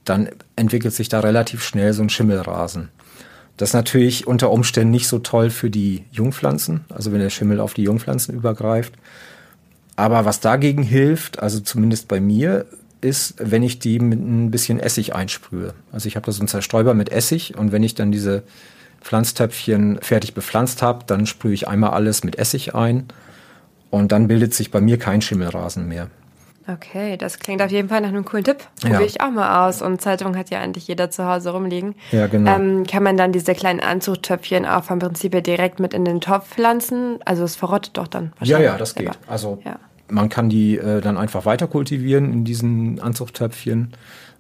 dann 0.04 0.30
entwickelt 0.56 0.94
sich 0.94 1.10
da 1.10 1.22
relativ 1.22 1.64
schnell 1.64 1.94
so 1.94 2.04
ein 2.04 2.10
Schimmelrasen. 2.10 2.90
Das 3.58 3.70
ist 3.70 3.74
natürlich 3.74 4.28
unter 4.28 4.52
Umständen 4.52 4.92
nicht 4.92 5.08
so 5.08 5.20
toll 5.20 5.50
für 5.50 5.70
die 5.70 6.06
Jungpflanzen, 6.12 6.86
also 6.90 7.12
wenn 7.12 7.20
der 7.20 7.30
Schimmel 7.30 7.60
auf 7.60 7.74
die 7.74 7.84
Jungpflanzen 7.84 8.34
übergreift. 8.34 8.94
Aber 9.96 10.26
was 10.26 10.40
dagegen 10.40 10.84
hilft, 10.84 11.40
also 11.40 11.60
zumindest 11.60 12.08
bei 12.08 12.20
mir, 12.20 12.66
ist, 13.02 13.36
wenn 13.38 13.64
ich 13.64 13.80
die 13.80 14.00
mit 14.00 14.20
ein 14.20 14.50
bisschen 14.50 14.80
Essig 14.80 15.14
einsprühe. 15.14 15.74
Also 15.92 16.08
ich 16.08 16.16
habe 16.16 16.26
da 16.26 16.32
so 16.32 16.40
einen 16.40 16.48
Zerstäuber 16.48 16.94
mit 16.94 17.12
Essig 17.12 17.58
und 17.58 17.72
wenn 17.72 17.84
ich 17.84 17.96
dann 17.96 18.12
diese 18.12 18.44
Pflanztöpfchen 19.02 20.00
fertig 20.02 20.34
bepflanzt 20.34 20.82
habe, 20.82 21.04
dann 21.06 21.26
sprühe 21.26 21.54
ich 21.54 21.68
einmal 21.68 21.92
alles 21.92 22.24
mit 22.24 22.38
Essig 22.38 22.74
ein 22.74 23.06
und 23.90 24.12
dann 24.12 24.28
bildet 24.28 24.54
sich 24.54 24.72
bei 24.72 24.80
mir 24.80 24.98
kein 24.98 25.22
Schimmelrasen 25.22 25.88
mehr. 25.88 26.10
Okay, 26.68 27.18
das 27.18 27.40
klingt 27.40 27.62
auf 27.62 27.72
jeden 27.72 27.90
Fall 27.90 28.02
nach 28.02 28.08
einem 28.10 28.24
coolen 28.24 28.46
Tipp. 28.46 28.58
Ja. 28.82 28.90
Probiere 28.90 29.06
ich 29.06 29.22
auch 29.22 29.32
mal 29.32 29.68
aus. 29.68 29.82
Und 29.82 30.00
Zeitung 30.02 30.38
hat 30.38 30.50
ja 30.50 30.60
eigentlich 30.60 30.88
jeder 30.88 31.10
zu 31.12 31.26
Hause 31.26 31.50
rumliegen. 31.50 31.96
Ja, 32.12 32.28
genau. 32.28 32.56
Ähm, 32.56 32.86
kann 32.90 33.04
man 33.04 33.18
dann 33.18 33.32
diese 33.34 33.54
kleinen 33.54 33.82
Anzuchttöpfchen 33.82 34.66
auch 34.66 34.84
vom 34.86 35.00
Prinzip 35.00 35.34
her 35.34 35.42
direkt 35.42 35.80
mit 35.80 35.94
in 35.94 36.06
den 36.06 36.22
Topf 36.22 36.48
pflanzen? 36.50 37.20
Also 37.26 37.44
es 37.44 37.56
verrottet 37.56 37.98
doch 37.98 38.08
dann 38.08 38.26
Ja, 38.26 38.40
wahrscheinlich. 38.40 38.66
ja, 38.68 38.78
das 38.78 38.96
geht. 38.96 39.06
selber. 39.14 39.20
Also 39.28 39.60
Ja. 39.66 39.76
man 40.10 40.30
kann 40.30 40.50
die 40.50 40.78
äh, 40.78 41.02
dann 41.02 41.18
einfach 41.18 41.46
weiter 41.46 41.68
kultivieren 41.68 42.32
in 42.32 42.46
diesen 42.46 43.02
Anzuchttöpfchen. 43.02 43.94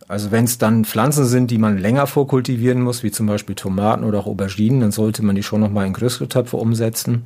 Also 0.08 0.32
wenn 0.32 0.46
es 0.46 0.58
dann 0.58 0.86
Pflanzen 0.86 1.26
sind, 1.26 1.50
die 1.50 1.58
man 1.58 1.78
länger 1.78 2.08
vorkultivieren 2.08 2.82
muss, 2.82 3.04
wie 3.04 3.12
zum 3.12 3.26
Beispiel 3.26 3.56
Tomaten 3.56 4.04
oder 4.04 4.20
auch 4.20 4.28
Auberginen, 4.28 4.82
dann 4.82 4.92
sollte 4.92 5.24
man 5.26 5.36
die 5.36 5.44
schon 5.44 5.62
nochmal 5.62 5.88
in 5.88 5.94
größere 5.94 6.28
Töpfe 6.28 6.58
umsetzen. 6.58 7.24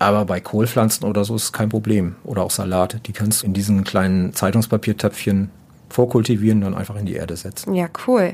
Aber 0.00 0.24
bei 0.24 0.40
Kohlpflanzen 0.40 1.06
oder 1.06 1.24
so 1.24 1.36
ist 1.36 1.44
es 1.44 1.52
kein 1.52 1.68
Problem. 1.68 2.16
Oder 2.24 2.42
auch 2.42 2.50
Salate, 2.50 3.00
die 3.00 3.12
kannst 3.12 3.42
du 3.42 3.46
in 3.46 3.52
diesen 3.52 3.84
kleinen 3.84 4.32
Zeitungspapiertöpfchen 4.32 5.50
vorkultivieren, 5.90 6.62
dann 6.62 6.74
einfach 6.74 6.96
in 6.96 7.04
die 7.04 7.14
Erde 7.14 7.36
setzen. 7.36 7.74
Ja, 7.74 7.86
cool. 8.06 8.32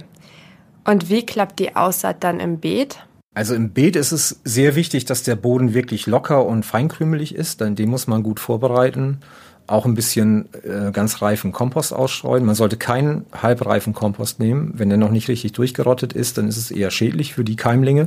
Und 0.84 1.10
wie 1.10 1.26
klappt 1.26 1.58
die 1.58 1.74
Aussaat 1.74 2.22
dann 2.22 2.38
im 2.38 2.60
Beet? 2.60 3.04
Also 3.34 3.54
im 3.54 3.70
Beet 3.70 3.96
ist 3.96 4.12
es 4.12 4.40
sehr 4.44 4.76
wichtig, 4.76 5.06
dass 5.06 5.24
der 5.24 5.34
Boden 5.34 5.74
wirklich 5.74 6.06
locker 6.06 6.46
und 6.46 6.64
feinkrümelig 6.64 7.34
ist, 7.34 7.60
denn 7.60 7.74
den 7.74 7.90
muss 7.90 8.06
man 8.06 8.22
gut 8.22 8.38
vorbereiten. 8.38 9.18
auch 9.66 9.84
ein 9.84 9.94
bisschen 9.94 10.48
äh, 10.62 10.92
ganz 10.92 11.20
reifen 11.20 11.50
Kompost 11.50 11.92
ausstreuen. 11.92 12.44
Man 12.44 12.54
sollte 12.54 12.76
keinen 12.76 13.26
halbreifen 13.32 13.92
Kompost 13.92 14.38
nehmen. 14.38 14.72
Wenn 14.76 14.88
der 14.88 14.98
noch 14.98 15.10
nicht 15.10 15.26
richtig 15.26 15.50
durchgerottet 15.52 16.12
ist, 16.12 16.38
dann 16.38 16.46
ist 16.46 16.56
es 16.56 16.70
eher 16.70 16.92
schädlich 16.92 17.34
für 17.34 17.42
die 17.42 17.56
Keimlinge. 17.56 18.06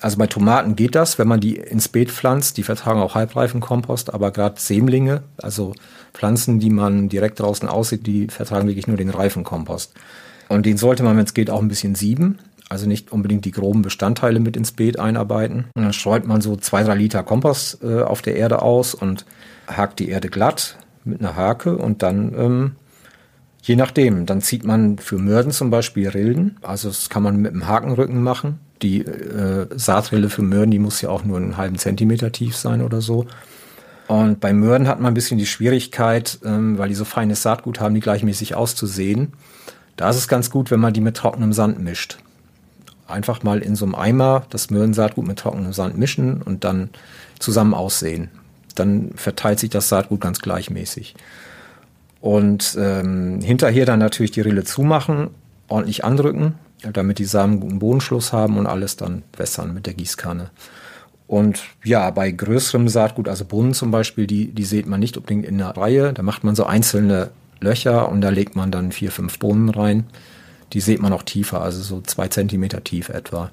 Also 0.00 0.16
bei 0.16 0.26
Tomaten 0.26 0.76
geht 0.76 0.94
das, 0.94 1.18
wenn 1.18 1.28
man 1.28 1.40
die 1.40 1.56
ins 1.56 1.88
Beet 1.88 2.10
pflanzt. 2.10 2.56
Die 2.56 2.62
vertragen 2.62 3.00
auch 3.00 3.14
halbreifen 3.14 3.60
Kompost, 3.60 4.12
aber 4.12 4.30
gerade 4.30 4.58
Sämlinge, 4.58 5.22
also 5.36 5.74
Pflanzen, 6.14 6.58
die 6.58 6.70
man 6.70 7.08
direkt 7.08 7.38
draußen 7.40 7.68
aussieht, 7.68 8.06
die 8.06 8.28
vertragen 8.28 8.66
wirklich 8.66 8.86
nur 8.86 8.96
den 8.96 9.10
reifen 9.10 9.44
Kompost. 9.44 9.92
Und 10.48 10.66
den 10.66 10.78
sollte 10.78 11.02
man, 11.02 11.16
wenn 11.16 11.26
es 11.26 11.34
geht, 11.34 11.50
auch 11.50 11.60
ein 11.60 11.68
bisschen 11.68 11.94
sieben. 11.94 12.38
Also 12.68 12.86
nicht 12.86 13.12
unbedingt 13.12 13.44
die 13.44 13.50
groben 13.50 13.82
Bestandteile 13.82 14.40
mit 14.40 14.56
ins 14.56 14.72
Beet 14.72 14.98
einarbeiten. 14.98 15.66
Und 15.74 15.82
dann 15.82 15.92
streut 15.92 16.26
man 16.26 16.40
so 16.40 16.56
zwei, 16.56 16.82
drei 16.82 16.94
Liter 16.94 17.22
Kompost 17.22 17.82
äh, 17.82 18.02
auf 18.02 18.22
der 18.22 18.36
Erde 18.36 18.62
aus 18.62 18.94
und 18.94 19.26
hakt 19.66 19.98
die 19.98 20.08
Erde 20.08 20.28
glatt 20.28 20.78
mit 21.04 21.20
einer 21.20 21.36
Hake 21.36 21.76
und 21.76 22.02
dann 22.02 22.34
ähm, 22.36 22.72
je 23.62 23.76
nachdem, 23.76 24.26
dann 24.26 24.40
zieht 24.40 24.64
man 24.64 24.98
für 24.98 25.18
Mörden 25.18 25.52
zum 25.52 25.70
Beispiel 25.70 26.08
Rilden. 26.08 26.58
Also 26.62 26.88
das 26.88 27.10
kann 27.10 27.22
man 27.22 27.36
mit 27.36 27.52
einem 27.52 27.66
Hakenrücken 27.66 28.22
machen 28.22 28.60
die 28.82 29.00
äh, 29.00 29.66
Saatrille 29.74 30.28
für 30.28 30.42
Möhren, 30.42 30.70
die 30.70 30.78
muss 30.78 31.00
ja 31.00 31.10
auch 31.10 31.24
nur 31.24 31.36
einen 31.36 31.56
halben 31.56 31.78
Zentimeter 31.78 32.32
tief 32.32 32.56
sein 32.56 32.82
oder 32.82 33.00
so. 33.00 33.26
Und 34.08 34.40
bei 34.40 34.52
Möhren 34.52 34.88
hat 34.88 35.00
man 35.00 35.12
ein 35.12 35.14
bisschen 35.14 35.38
die 35.38 35.46
Schwierigkeit, 35.46 36.40
ähm, 36.44 36.78
weil 36.78 36.88
die 36.88 36.96
so 36.96 37.04
feines 37.04 37.42
Saatgut 37.42 37.78
haben, 37.78 37.94
die 37.94 38.00
gleichmäßig 38.00 38.56
auszusehen. 38.56 39.32
Da 39.96 40.10
ist 40.10 40.16
es 40.16 40.26
ganz 40.26 40.50
gut, 40.50 40.70
wenn 40.70 40.80
man 40.80 40.92
die 40.92 41.00
mit 41.00 41.16
trockenem 41.16 41.52
Sand 41.52 41.78
mischt. 41.78 42.18
Einfach 43.06 43.42
mal 43.42 43.60
in 43.60 43.76
so 43.76 43.84
einem 43.84 43.94
Eimer 43.94 44.46
das 44.50 44.70
Möhrensaatgut 44.70 45.26
mit 45.26 45.38
trockenem 45.38 45.72
Sand 45.72 45.96
mischen 45.96 46.42
und 46.42 46.64
dann 46.64 46.90
zusammen 47.38 47.74
aussehen. 47.74 48.30
Dann 48.74 49.12
verteilt 49.14 49.60
sich 49.60 49.70
das 49.70 49.88
Saatgut 49.88 50.20
ganz 50.20 50.40
gleichmäßig. 50.40 51.14
Und 52.20 52.76
ähm, 52.78 53.40
hinterher 53.40 53.86
dann 53.86 53.98
natürlich 53.98 54.30
die 54.32 54.40
Rille 54.40 54.64
zumachen, 54.64 55.30
ordentlich 55.68 56.04
andrücken, 56.04 56.54
damit 56.92 57.18
die 57.18 57.24
Samen 57.24 57.60
guten 57.60 57.78
Bodenschluss 57.78 58.32
haben 58.32 58.58
und 58.58 58.66
alles 58.66 58.96
dann 58.96 59.22
wässern 59.36 59.74
mit 59.74 59.86
der 59.86 59.94
Gießkanne. 59.94 60.50
Und 61.26 61.62
ja, 61.84 62.10
bei 62.10 62.30
größerem 62.30 62.88
Saatgut, 62.88 63.28
also 63.28 63.44
Bohnen 63.44 63.72
zum 63.72 63.92
Beispiel, 63.92 64.26
die, 64.26 64.52
die 64.52 64.64
sät 64.64 64.86
man 64.86 64.98
nicht 64.98 65.16
unbedingt 65.16 65.44
in 65.44 65.62
einer 65.62 65.76
Reihe. 65.76 66.12
Da 66.12 66.22
macht 66.22 66.42
man 66.42 66.56
so 66.56 66.64
einzelne 66.64 67.30
Löcher 67.60 68.08
und 68.08 68.20
da 68.20 68.30
legt 68.30 68.56
man 68.56 68.72
dann 68.72 68.90
vier, 68.90 69.12
fünf 69.12 69.38
Bohnen 69.38 69.68
rein. 69.68 70.06
Die 70.72 70.80
sät 70.80 71.00
man 71.00 71.12
auch 71.12 71.22
tiefer, 71.22 71.60
also 71.60 71.82
so 71.82 72.00
zwei 72.00 72.28
Zentimeter 72.28 72.82
tief 72.82 73.10
etwa. 73.10 73.50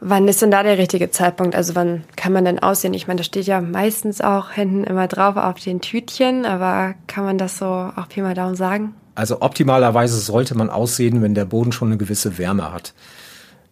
Wann 0.00 0.28
ist 0.28 0.42
denn 0.42 0.50
da 0.50 0.62
der 0.62 0.76
richtige 0.76 1.10
Zeitpunkt? 1.10 1.56
Also 1.56 1.74
wann 1.74 2.04
kann 2.16 2.34
man 2.34 2.44
denn 2.44 2.58
aussehen? 2.58 2.92
Ich 2.92 3.06
meine, 3.06 3.18
da 3.18 3.24
steht 3.24 3.46
ja 3.46 3.62
meistens 3.62 4.20
auch 4.20 4.50
hinten 4.50 4.84
immer 4.84 5.08
drauf 5.08 5.36
auf 5.36 5.58
den 5.58 5.80
Tütchen, 5.80 6.44
aber 6.44 6.94
kann 7.06 7.24
man 7.24 7.38
das 7.38 7.56
so 7.56 7.64
auch 7.64 8.08
Pi 8.10 8.20
mal 8.20 8.34
Daumen 8.34 8.56
sagen? 8.56 8.94
Also 9.14 9.40
optimalerweise 9.40 10.18
sollte 10.18 10.56
man 10.56 10.70
aussehen, 10.70 11.22
wenn 11.22 11.34
der 11.34 11.44
Boden 11.44 11.72
schon 11.72 11.88
eine 11.88 11.96
gewisse 11.96 12.38
Wärme 12.38 12.72
hat. 12.72 12.94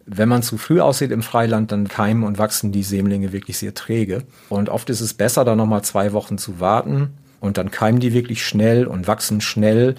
Wenn 0.05 0.29
man 0.29 0.43
zu 0.43 0.57
früh 0.57 0.81
aussieht 0.81 1.11
im 1.11 1.21
Freiland, 1.21 1.71
dann 1.71 1.87
keimen 1.87 2.23
und 2.23 2.37
wachsen 2.37 2.71
die 2.71 2.83
Sämlinge 2.83 3.31
wirklich 3.31 3.57
sehr 3.57 3.73
träge. 3.73 4.23
Und 4.49 4.69
oft 4.69 4.89
ist 4.89 5.01
es 5.01 5.13
besser, 5.13 5.45
da 5.45 5.55
nochmal 5.55 5.83
zwei 5.83 6.13
Wochen 6.13 6.37
zu 6.37 6.59
warten. 6.59 7.13
Und 7.39 7.57
dann 7.57 7.71
keimen 7.71 7.99
die 7.99 8.13
wirklich 8.13 8.45
schnell 8.45 8.85
und 8.85 9.07
wachsen 9.07 9.41
schnell. 9.41 9.95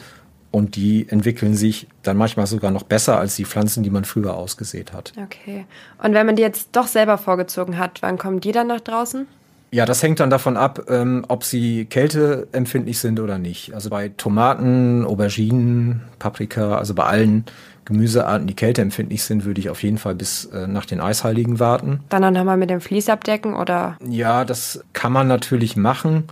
Und 0.50 0.76
die 0.76 1.08
entwickeln 1.08 1.54
sich 1.54 1.88
dann 2.02 2.16
manchmal 2.16 2.46
sogar 2.46 2.70
noch 2.70 2.84
besser 2.84 3.18
als 3.18 3.36
die 3.36 3.44
Pflanzen, 3.44 3.82
die 3.82 3.90
man 3.90 4.04
früher 4.04 4.34
ausgesät 4.34 4.92
hat. 4.92 5.12
Okay. 5.22 5.66
Und 6.02 6.14
wenn 6.14 6.26
man 6.26 6.36
die 6.36 6.42
jetzt 6.42 6.68
doch 6.72 6.86
selber 6.86 7.18
vorgezogen 7.18 7.78
hat, 7.78 8.02
wann 8.02 8.18
kommen 8.18 8.40
die 8.40 8.52
dann 8.52 8.68
nach 8.68 8.80
draußen? 8.80 9.26
Ja, 9.74 9.86
das 9.86 10.04
hängt 10.04 10.20
dann 10.20 10.30
davon 10.30 10.56
ab, 10.56 10.84
ähm, 10.88 11.24
ob 11.26 11.42
sie 11.42 11.86
kälteempfindlich 11.86 13.00
sind 13.00 13.18
oder 13.18 13.38
nicht. 13.38 13.74
Also 13.74 13.90
bei 13.90 14.12
Tomaten, 14.16 15.04
Auberginen, 15.04 16.00
Paprika, 16.20 16.78
also 16.78 16.94
bei 16.94 17.02
allen 17.02 17.44
Gemüsearten, 17.84 18.46
die 18.46 18.54
kälteempfindlich 18.54 19.24
sind, 19.24 19.44
würde 19.44 19.58
ich 19.60 19.70
auf 19.70 19.82
jeden 19.82 19.98
Fall 19.98 20.14
bis 20.14 20.44
äh, 20.44 20.68
nach 20.68 20.86
den 20.86 21.00
Eisheiligen 21.00 21.58
warten. 21.58 21.98
Dann 22.08 22.22
auch 22.22 22.30
nochmal 22.30 22.56
mit 22.56 22.70
dem 22.70 22.80
Vlies 22.80 23.08
abdecken 23.08 23.56
oder? 23.56 23.96
Ja, 24.08 24.44
das 24.44 24.84
kann 24.92 25.10
man 25.10 25.26
natürlich 25.26 25.76
machen. 25.76 26.22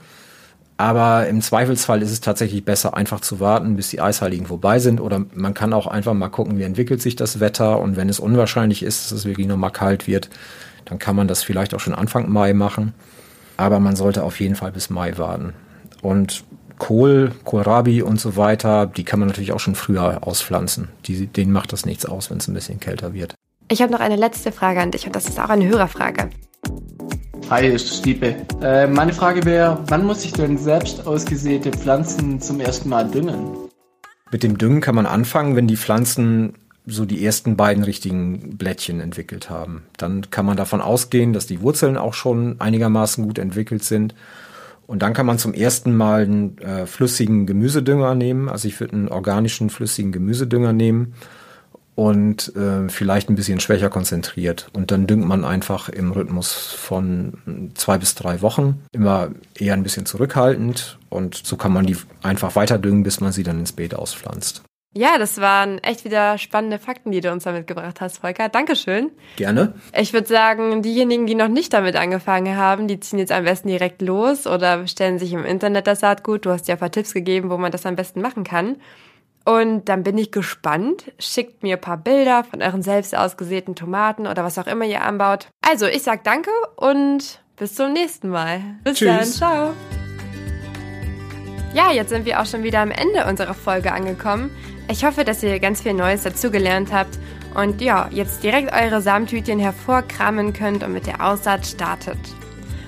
Aber 0.76 1.26
im 1.26 1.40
Zweifelsfall 1.40 2.00
ist 2.00 2.12
es 2.12 2.20
tatsächlich 2.20 2.64
besser, 2.64 2.96
einfach 2.96 3.18
zu 3.18 3.40
warten, 3.40 3.74
bis 3.74 3.88
die 3.88 4.00
Eisheiligen 4.00 4.46
vorbei 4.46 4.78
sind. 4.78 5.00
Oder 5.00 5.24
man 5.34 5.52
kann 5.52 5.72
auch 5.72 5.88
einfach 5.88 6.14
mal 6.14 6.28
gucken, 6.28 6.60
wie 6.60 6.62
entwickelt 6.62 7.02
sich 7.02 7.16
das 7.16 7.40
Wetter. 7.40 7.80
Und 7.80 7.96
wenn 7.96 8.08
es 8.08 8.20
unwahrscheinlich 8.20 8.84
ist, 8.84 9.06
dass 9.06 9.18
es 9.18 9.24
wirklich 9.24 9.48
nochmal 9.48 9.72
kalt 9.72 10.06
wird, 10.06 10.30
dann 10.84 11.00
kann 11.00 11.16
man 11.16 11.26
das 11.26 11.42
vielleicht 11.42 11.74
auch 11.74 11.80
schon 11.80 11.96
Anfang 11.96 12.30
Mai 12.30 12.54
machen. 12.54 12.94
Aber 13.56 13.80
man 13.80 13.96
sollte 13.96 14.24
auf 14.24 14.40
jeden 14.40 14.54
Fall 14.54 14.72
bis 14.72 14.90
Mai 14.90 15.16
warten. 15.18 15.54
Und 16.02 16.44
Kohl, 16.78 17.32
Kohlrabi 17.44 18.02
und 18.02 18.20
so 18.20 18.36
weiter, 18.36 18.86
die 18.86 19.04
kann 19.04 19.20
man 19.20 19.28
natürlich 19.28 19.52
auch 19.52 19.60
schon 19.60 19.74
früher 19.74 20.26
auspflanzen. 20.26 20.88
Die, 21.06 21.26
denen 21.26 21.52
macht 21.52 21.72
das 21.72 21.86
nichts 21.86 22.06
aus, 22.06 22.30
wenn 22.30 22.38
es 22.38 22.48
ein 22.48 22.54
bisschen 22.54 22.80
kälter 22.80 23.14
wird. 23.14 23.34
Ich 23.68 23.80
habe 23.80 23.92
noch 23.92 24.00
eine 24.00 24.16
letzte 24.16 24.52
Frage 24.52 24.80
an 24.80 24.90
dich 24.90 25.06
und 25.06 25.14
das 25.14 25.28
ist 25.28 25.38
auch 25.38 25.48
eine 25.48 25.66
Hörerfrage. 25.66 26.28
Hi, 27.50 27.66
ist 27.66 27.98
Stiepe. 27.98 28.34
Äh, 28.62 28.86
meine 28.86 29.12
Frage 29.12 29.44
wäre, 29.44 29.78
wann 29.88 30.06
muss 30.06 30.24
ich 30.24 30.32
denn 30.32 30.58
selbst 30.58 31.06
ausgesäte 31.06 31.70
Pflanzen 31.70 32.40
zum 32.40 32.60
ersten 32.60 32.88
Mal 32.88 33.08
düngen? 33.08 33.38
Mit 34.32 34.42
dem 34.42 34.56
Düngen 34.56 34.80
kann 34.80 34.94
man 34.94 35.06
anfangen, 35.06 35.56
wenn 35.56 35.66
die 35.68 35.76
Pflanzen 35.76 36.54
so 36.86 37.04
die 37.04 37.24
ersten 37.24 37.56
beiden 37.56 37.84
richtigen 37.84 38.56
Blättchen 38.56 39.00
entwickelt 39.00 39.50
haben. 39.50 39.84
Dann 39.96 40.30
kann 40.30 40.46
man 40.46 40.56
davon 40.56 40.80
ausgehen, 40.80 41.32
dass 41.32 41.46
die 41.46 41.60
Wurzeln 41.60 41.96
auch 41.96 42.14
schon 42.14 42.60
einigermaßen 42.60 43.24
gut 43.24 43.38
entwickelt 43.38 43.84
sind. 43.84 44.14
Und 44.86 45.02
dann 45.02 45.14
kann 45.14 45.26
man 45.26 45.38
zum 45.38 45.54
ersten 45.54 45.96
Mal 45.96 46.22
einen 46.22 46.58
äh, 46.58 46.86
flüssigen 46.86 47.46
Gemüsedünger 47.46 48.14
nehmen. 48.14 48.48
Also 48.48 48.68
ich 48.68 48.78
würde 48.80 48.94
einen 48.94 49.08
organischen 49.08 49.70
flüssigen 49.70 50.12
Gemüsedünger 50.12 50.72
nehmen 50.72 51.14
und 51.94 52.54
äh, 52.56 52.88
vielleicht 52.88 53.30
ein 53.30 53.36
bisschen 53.36 53.60
schwächer 53.60 53.88
konzentriert. 53.88 54.68
Und 54.72 54.90
dann 54.90 55.06
düngt 55.06 55.26
man 55.26 55.44
einfach 55.44 55.88
im 55.88 56.10
Rhythmus 56.10 56.52
von 56.52 57.70
zwei 57.74 57.98
bis 57.98 58.16
drei 58.16 58.42
Wochen. 58.42 58.82
Immer 58.92 59.30
eher 59.56 59.74
ein 59.74 59.84
bisschen 59.84 60.04
zurückhaltend. 60.04 60.98
Und 61.10 61.36
so 61.36 61.56
kann 61.56 61.72
man 61.72 61.86
die 61.86 61.96
einfach 62.22 62.56
weiter 62.56 62.78
düngen, 62.78 63.04
bis 63.04 63.20
man 63.20 63.32
sie 63.32 63.44
dann 63.44 63.60
ins 63.60 63.72
Beet 63.72 63.94
auspflanzt. 63.94 64.62
Ja, 64.94 65.16
das 65.16 65.40
waren 65.40 65.78
echt 65.78 66.04
wieder 66.04 66.36
spannende 66.36 66.78
Fakten, 66.78 67.12
die 67.12 67.22
du 67.22 67.32
uns 67.32 67.44
da 67.44 67.52
mitgebracht 67.52 68.00
hast, 68.02 68.18
Volker. 68.18 68.50
Dankeschön. 68.50 69.10
Gerne. 69.36 69.72
Ich 69.96 70.12
würde 70.12 70.28
sagen, 70.28 70.82
diejenigen, 70.82 71.26
die 71.26 71.34
noch 71.34 71.48
nicht 71.48 71.72
damit 71.72 71.96
angefangen 71.96 72.56
haben, 72.56 72.88
die 72.88 73.00
ziehen 73.00 73.18
jetzt 73.18 73.32
am 73.32 73.44
besten 73.44 73.68
direkt 73.68 74.02
los 74.02 74.46
oder 74.46 74.78
bestellen 74.78 75.18
sich 75.18 75.32
im 75.32 75.46
Internet 75.46 75.86
das 75.86 76.00
Saatgut. 76.00 76.44
Du 76.44 76.50
hast 76.50 76.68
ja 76.68 76.74
ein 76.74 76.78
paar 76.78 76.90
Tipps 76.90 77.14
gegeben, 77.14 77.48
wo 77.48 77.56
man 77.56 77.72
das 77.72 77.86
am 77.86 77.96
besten 77.96 78.20
machen 78.20 78.44
kann. 78.44 78.76
Und 79.44 79.88
dann 79.88 80.02
bin 80.02 80.18
ich 80.18 80.30
gespannt. 80.30 81.10
Schickt 81.18 81.62
mir 81.62 81.76
ein 81.76 81.80
paar 81.80 81.96
Bilder 81.96 82.44
von 82.44 82.60
euren 82.60 82.82
selbst 82.82 83.16
ausgesäten 83.16 83.74
Tomaten 83.74 84.26
oder 84.26 84.44
was 84.44 84.58
auch 84.58 84.66
immer 84.66 84.84
ihr 84.84 85.02
anbaut. 85.02 85.48
Also, 85.62 85.86
ich 85.86 86.02
sag 86.02 86.22
danke 86.22 86.50
und 86.76 87.40
bis 87.56 87.74
zum 87.74 87.94
nächsten 87.94 88.28
Mal. 88.28 88.60
Bis 88.84 88.98
Tschüss. 88.98 89.08
dann. 89.08 89.24
Ciao. 89.24 89.72
Ja, 91.74 91.90
jetzt 91.90 92.10
sind 92.10 92.26
wir 92.26 92.38
auch 92.38 92.46
schon 92.46 92.62
wieder 92.62 92.80
am 92.80 92.90
Ende 92.90 93.24
unserer 93.24 93.54
Folge 93.54 93.92
angekommen. 93.92 94.50
Ich 94.92 95.04
hoffe, 95.06 95.24
dass 95.24 95.42
ihr 95.42 95.58
ganz 95.58 95.80
viel 95.80 95.94
Neues 95.94 96.24
dazugelernt 96.24 96.92
habt 96.92 97.18
und 97.54 97.80
ja, 97.80 98.10
jetzt 98.12 98.42
direkt 98.42 98.74
eure 98.74 99.00
Samentütchen 99.00 99.58
hervorkramen 99.58 100.52
könnt 100.52 100.84
und 100.84 100.92
mit 100.92 101.06
der 101.06 101.26
Aussaat 101.26 101.64
startet. 101.64 102.18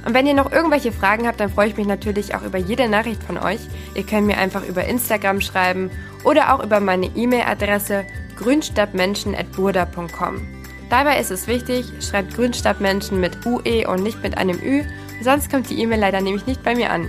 Und 0.04 0.12
wenn 0.12 0.26
ihr 0.26 0.34
noch 0.34 0.52
irgendwelche 0.52 0.92
Fragen 0.92 1.26
habt, 1.26 1.40
dann 1.40 1.48
freue 1.48 1.68
ich 1.68 1.78
mich 1.78 1.86
natürlich 1.86 2.34
auch 2.34 2.42
über 2.42 2.58
jede 2.58 2.90
Nachricht 2.90 3.22
von 3.22 3.38
euch. 3.38 3.60
Ihr 3.94 4.02
könnt 4.02 4.26
mir 4.26 4.36
einfach 4.36 4.68
über 4.68 4.84
Instagram 4.84 5.40
schreiben 5.40 5.90
oder 6.24 6.54
auch 6.54 6.62
über 6.62 6.78
meine 6.78 7.06
E-Mail-Adresse 7.06 8.04
grünstadtmenschen.burda.com. 8.36 10.46
Dabei 10.90 11.18
ist 11.18 11.30
es 11.30 11.46
wichtig, 11.46 11.90
schreibt 12.06 12.34
Grünstadtmenschen 12.34 13.18
mit 13.18 13.46
UE 13.46 13.88
und 13.88 14.02
nicht 14.02 14.22
mit 14.22 14.36
einem 14.36 14.60
Ü, 14.62 14.84
sonst 15.22 15.50
kommt 15.50 15.70
die 15.70 15.80
E-Mail 15.80 16.00
leider 16.00 16.20
nämlich 16.20 16.44
nicht 16.44 16.62
bei 16.62 16.74
mir 16.74 16.90
an. 16.90 17.08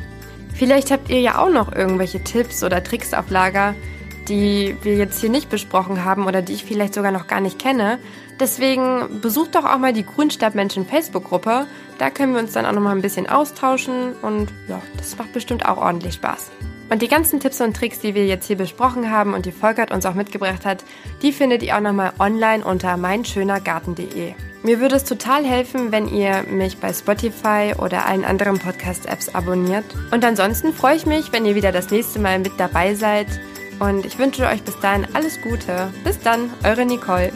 Vielleicht 0.53 0.89
habt 0.89 1.09
ihr 1.09 1.19
ja 1.19 1.39
auch 1.39 1.49
noch 1.49 1.75
irgendwelche 1.75 2.23
Tipps 2.23 2.63
oder 2.63 2.81
Tricks 2.81 3.13
auf 3.13 3.29
Lager, 3.29 3.75
die 4.27 4.75
wir 4.81 4.95
jetzt 4.95 5.21
hier 5.21 5.29
nicht 5.29 5.49
besprochen 5.49 6.03
haben 6.03 6.25
oder 6.25 6.41
die 6.41 6.53
ich 6.53 6.65
vielleicht 6.65 6.93
sogar 6.93 7.11
noch 7.11 7.27
gar 7.27 7.41
nicht 7.41 7.59
kenne. 7.59 7.99
Deswegen 8.39 9.21
besucht 9.21 9.55
doch 9.55 9.63
auch 9.63 9.77
mal 9.77 9.93
die 9.93 10.05
Grünstadtmenschen 10.05 10.85
Facebook-Gruppe. 10.85 11.67
Da 11.97 12.09
können 12.09 12.33
wir 12.33 12.41
uns 12.41 12.53
dann 12.53 12.65
auch 12.65 12.73
noch 12.73 12.81
mal 12.81 12.95
ein 12.95 13.01
bisschen 13.01 13.29
austauschen 13.29 14.13
und 14.21 14.49
ja, 14.67 14.81
das 14.97 15.17
macht 15.17 15.31
bestimmt 15.33 15.65
auch 15.65 15.77
ordentlich 15.77 16.15
Spaß. 16.15 16.51
Und 16.89 17.01
die 17.01 17.07
ganzen 17.07 17.39
Tipps 17.39 17.61
und 17.61 17.75
Tricks, 17.75 17.99
die 17.99 18.13
wir 18.13 18.27
jetzt 18.27 18.45
hier 18.45 18.57
besprochen 18.57 19.09
haben 19.09 19.33
und 19.33 19.45
die 19.45 19.51
Volkert 19.51 19.91
uns 19.91 20.05
auch 20.05 20.13
mitgebracht 20.13 20.65
hat, 20.65 20.83
die 21.21 21.31
findet 21.31 21.63
ihr 21.63 21.75
auch 21.75 21.81
nochmal 21.81 22.13
online 22.19 22.63
unter 22.63 22.95
meinschönergarten.de. 22.97 24.33
Mir 24.61 24.79
würde 24.79 24.95
es 24.95 25.03
total 25.03 25.45
helfen, 25.45 25.91
wenn 25.91 26.07
ihr 26.07 26.43
mich 26.43 26.77
bei 26.77 26.91
Spotify 26.93 27.73
oder 27.77 28.05
allen 28.05 28.25
anderen 28.25 28.59
Podcast-Apps 28.59 29.33
abonniert. 29.33 29.85
Und 30.11 30.23
ansonsten 30.25 30.73
freue 30.73 30.95
ich 30.95 31.05
mich, 31.05 31.31
wenn 31.31 31.45
ihr 31.45 31.55
wieder 31.55 31.71
das 31.71 31.89
nächste 31.89 32.19
Mal 32.19 32.39
mit 32.39 32.53
dabei 32.57 32.93
seid 32.93 33.27
und 33.79 34.05
ich 34.05 34.17
wünsche 34.17 34.45
euch 34.47 34.63
bis 34.63 34.79
dahin 34.79 35.07
alles 35.13 35.41
Gute. 35.41 35.91
Bis 36.03 36.19
dann, 36.19 36.51
eure 36.63 36.85
Nicole. 36.85 37.31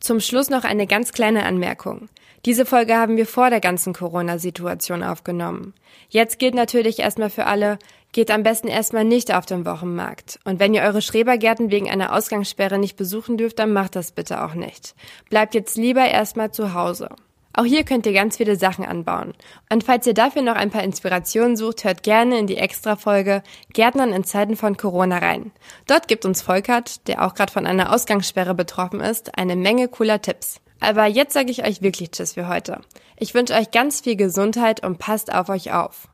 Zum 0.00 0.20
Schluss 0.20 0.48
noch 0.48 0.64
eine 0.64 0.86
ganz 0.86 1.12
kleine 1.12 1.44
Anmerkung. 1.44 2.08
Diese 2.46 2.64
Folge 2.64 2.96
haben 2.96 3.16
wir 3.16 3.26
vor 3.26 3.50
der 3.50 3.60
ganzen 3.60 3.92
Corona-Situation 3.92 5.02
aufgenommen. 5.02 5.74
Jetzt 6.08 6.38
gilt 6.38 6.54
natürlich 6.54 7.00
erstmal 7.00 7.30
für 7.30 7.44
alle, 7.44 7.78
geht 8.12 8.30
am 8.30 8.42
besten 8.42 8.68
erstmal 8.68 9.04
nicht 9.04 9.34
auf 9.34 9.44
den 9.44 9.66
Wochenmarkt. 9.66 10.38
Und 10.44 10.60
wenn 10.60 10.72
ihr 10.72 10.82
eure 10.82 11.02
Schrebergärten 11.02 11.70
wegen 11.70 11.90
einer 11.90 12.14
Ausgangssperre 12.14 12.78
nicht 12.78 12.96
besuchen 12.96 13.36
dürft, 13.36 13.58
dann 13.58 13.72
macht 13.72 13.96
das 13.96 14.12
bitte 14.12 14.42
auch 14.42 14.54
nicht. 14.54 14.94
Bleibt 15.28 15.54
jetzt 15.54 15.76
lieber 15.76 16.06
erstmal 16.06 16.52
zu 16.52 16.72
Hause. 16.72 17.10
Auch 17.58 17.64
hier 17.64 17.82
könnt 17.82 18.06
ihr 18.06 18.12
ganz 18.12 18.36
viele 18.36 18.54
Sachen 18.54 18.84
anbauen. 18.84 19.34
Und 19.68 19.82
falls 19.82 20.06
ihr 20.06 20.14
dafür 20.14 20.42
noch 20.42 20.54
ein 20.54 20.70
paar 20.70 20.84
Inspirationen 20.84 21.56
sucht, 21.56 21.82
hört 21.82 22.04
gerne 22.04 22.38
in 22.38 22.46
die 22.46 22.56
Extra-Folge 22.56 23.42
Gärtnern 23.72 24.12
in 24.12 24.22
Zeiten 24.22 24.54
von 24.54 24.76
Corona 24.76 25.18
rein. 25.18 25.50
Dort 25.88 26.06
gibt 26.06 26.24
uns 26.24 26.40
Volkert, 26.40 27.08
der 27.08 27.26
auch 27.26 27.34
gerade 27.34 27.52
von 27.52 27.66
einer 27.66 27.92
Ausgangssperre 27.92 28.54
betroffen 28.54 29.00
ist, 29.00 29.36
eine 29.36 29.56
Menge 29.56 29.88
cooler 29.88 30.22
Tipps. 30.22 30.60
Aber 30.78 31.06
jetzt 31.06 31.32
sage 31.32 31.50
ich 31.50 31.66
euch 31.66 31.82
wirklich 31.82 32.12
Tschüss 32.12 32.34
für 32.34 32.46
heute. 32.46 32.80
Ich 33.16 33.34
wünsche 33.34 33.54
euch 33.54 33.72
ganz 33.72 34.02
viel 34.02 34.14
Gesundheit 34.14 34.86
und 34.86 34.98
passt 34.98 35.34
auf 35.34 35.48
euch 35.48 35.72
auf. 35.72 36.06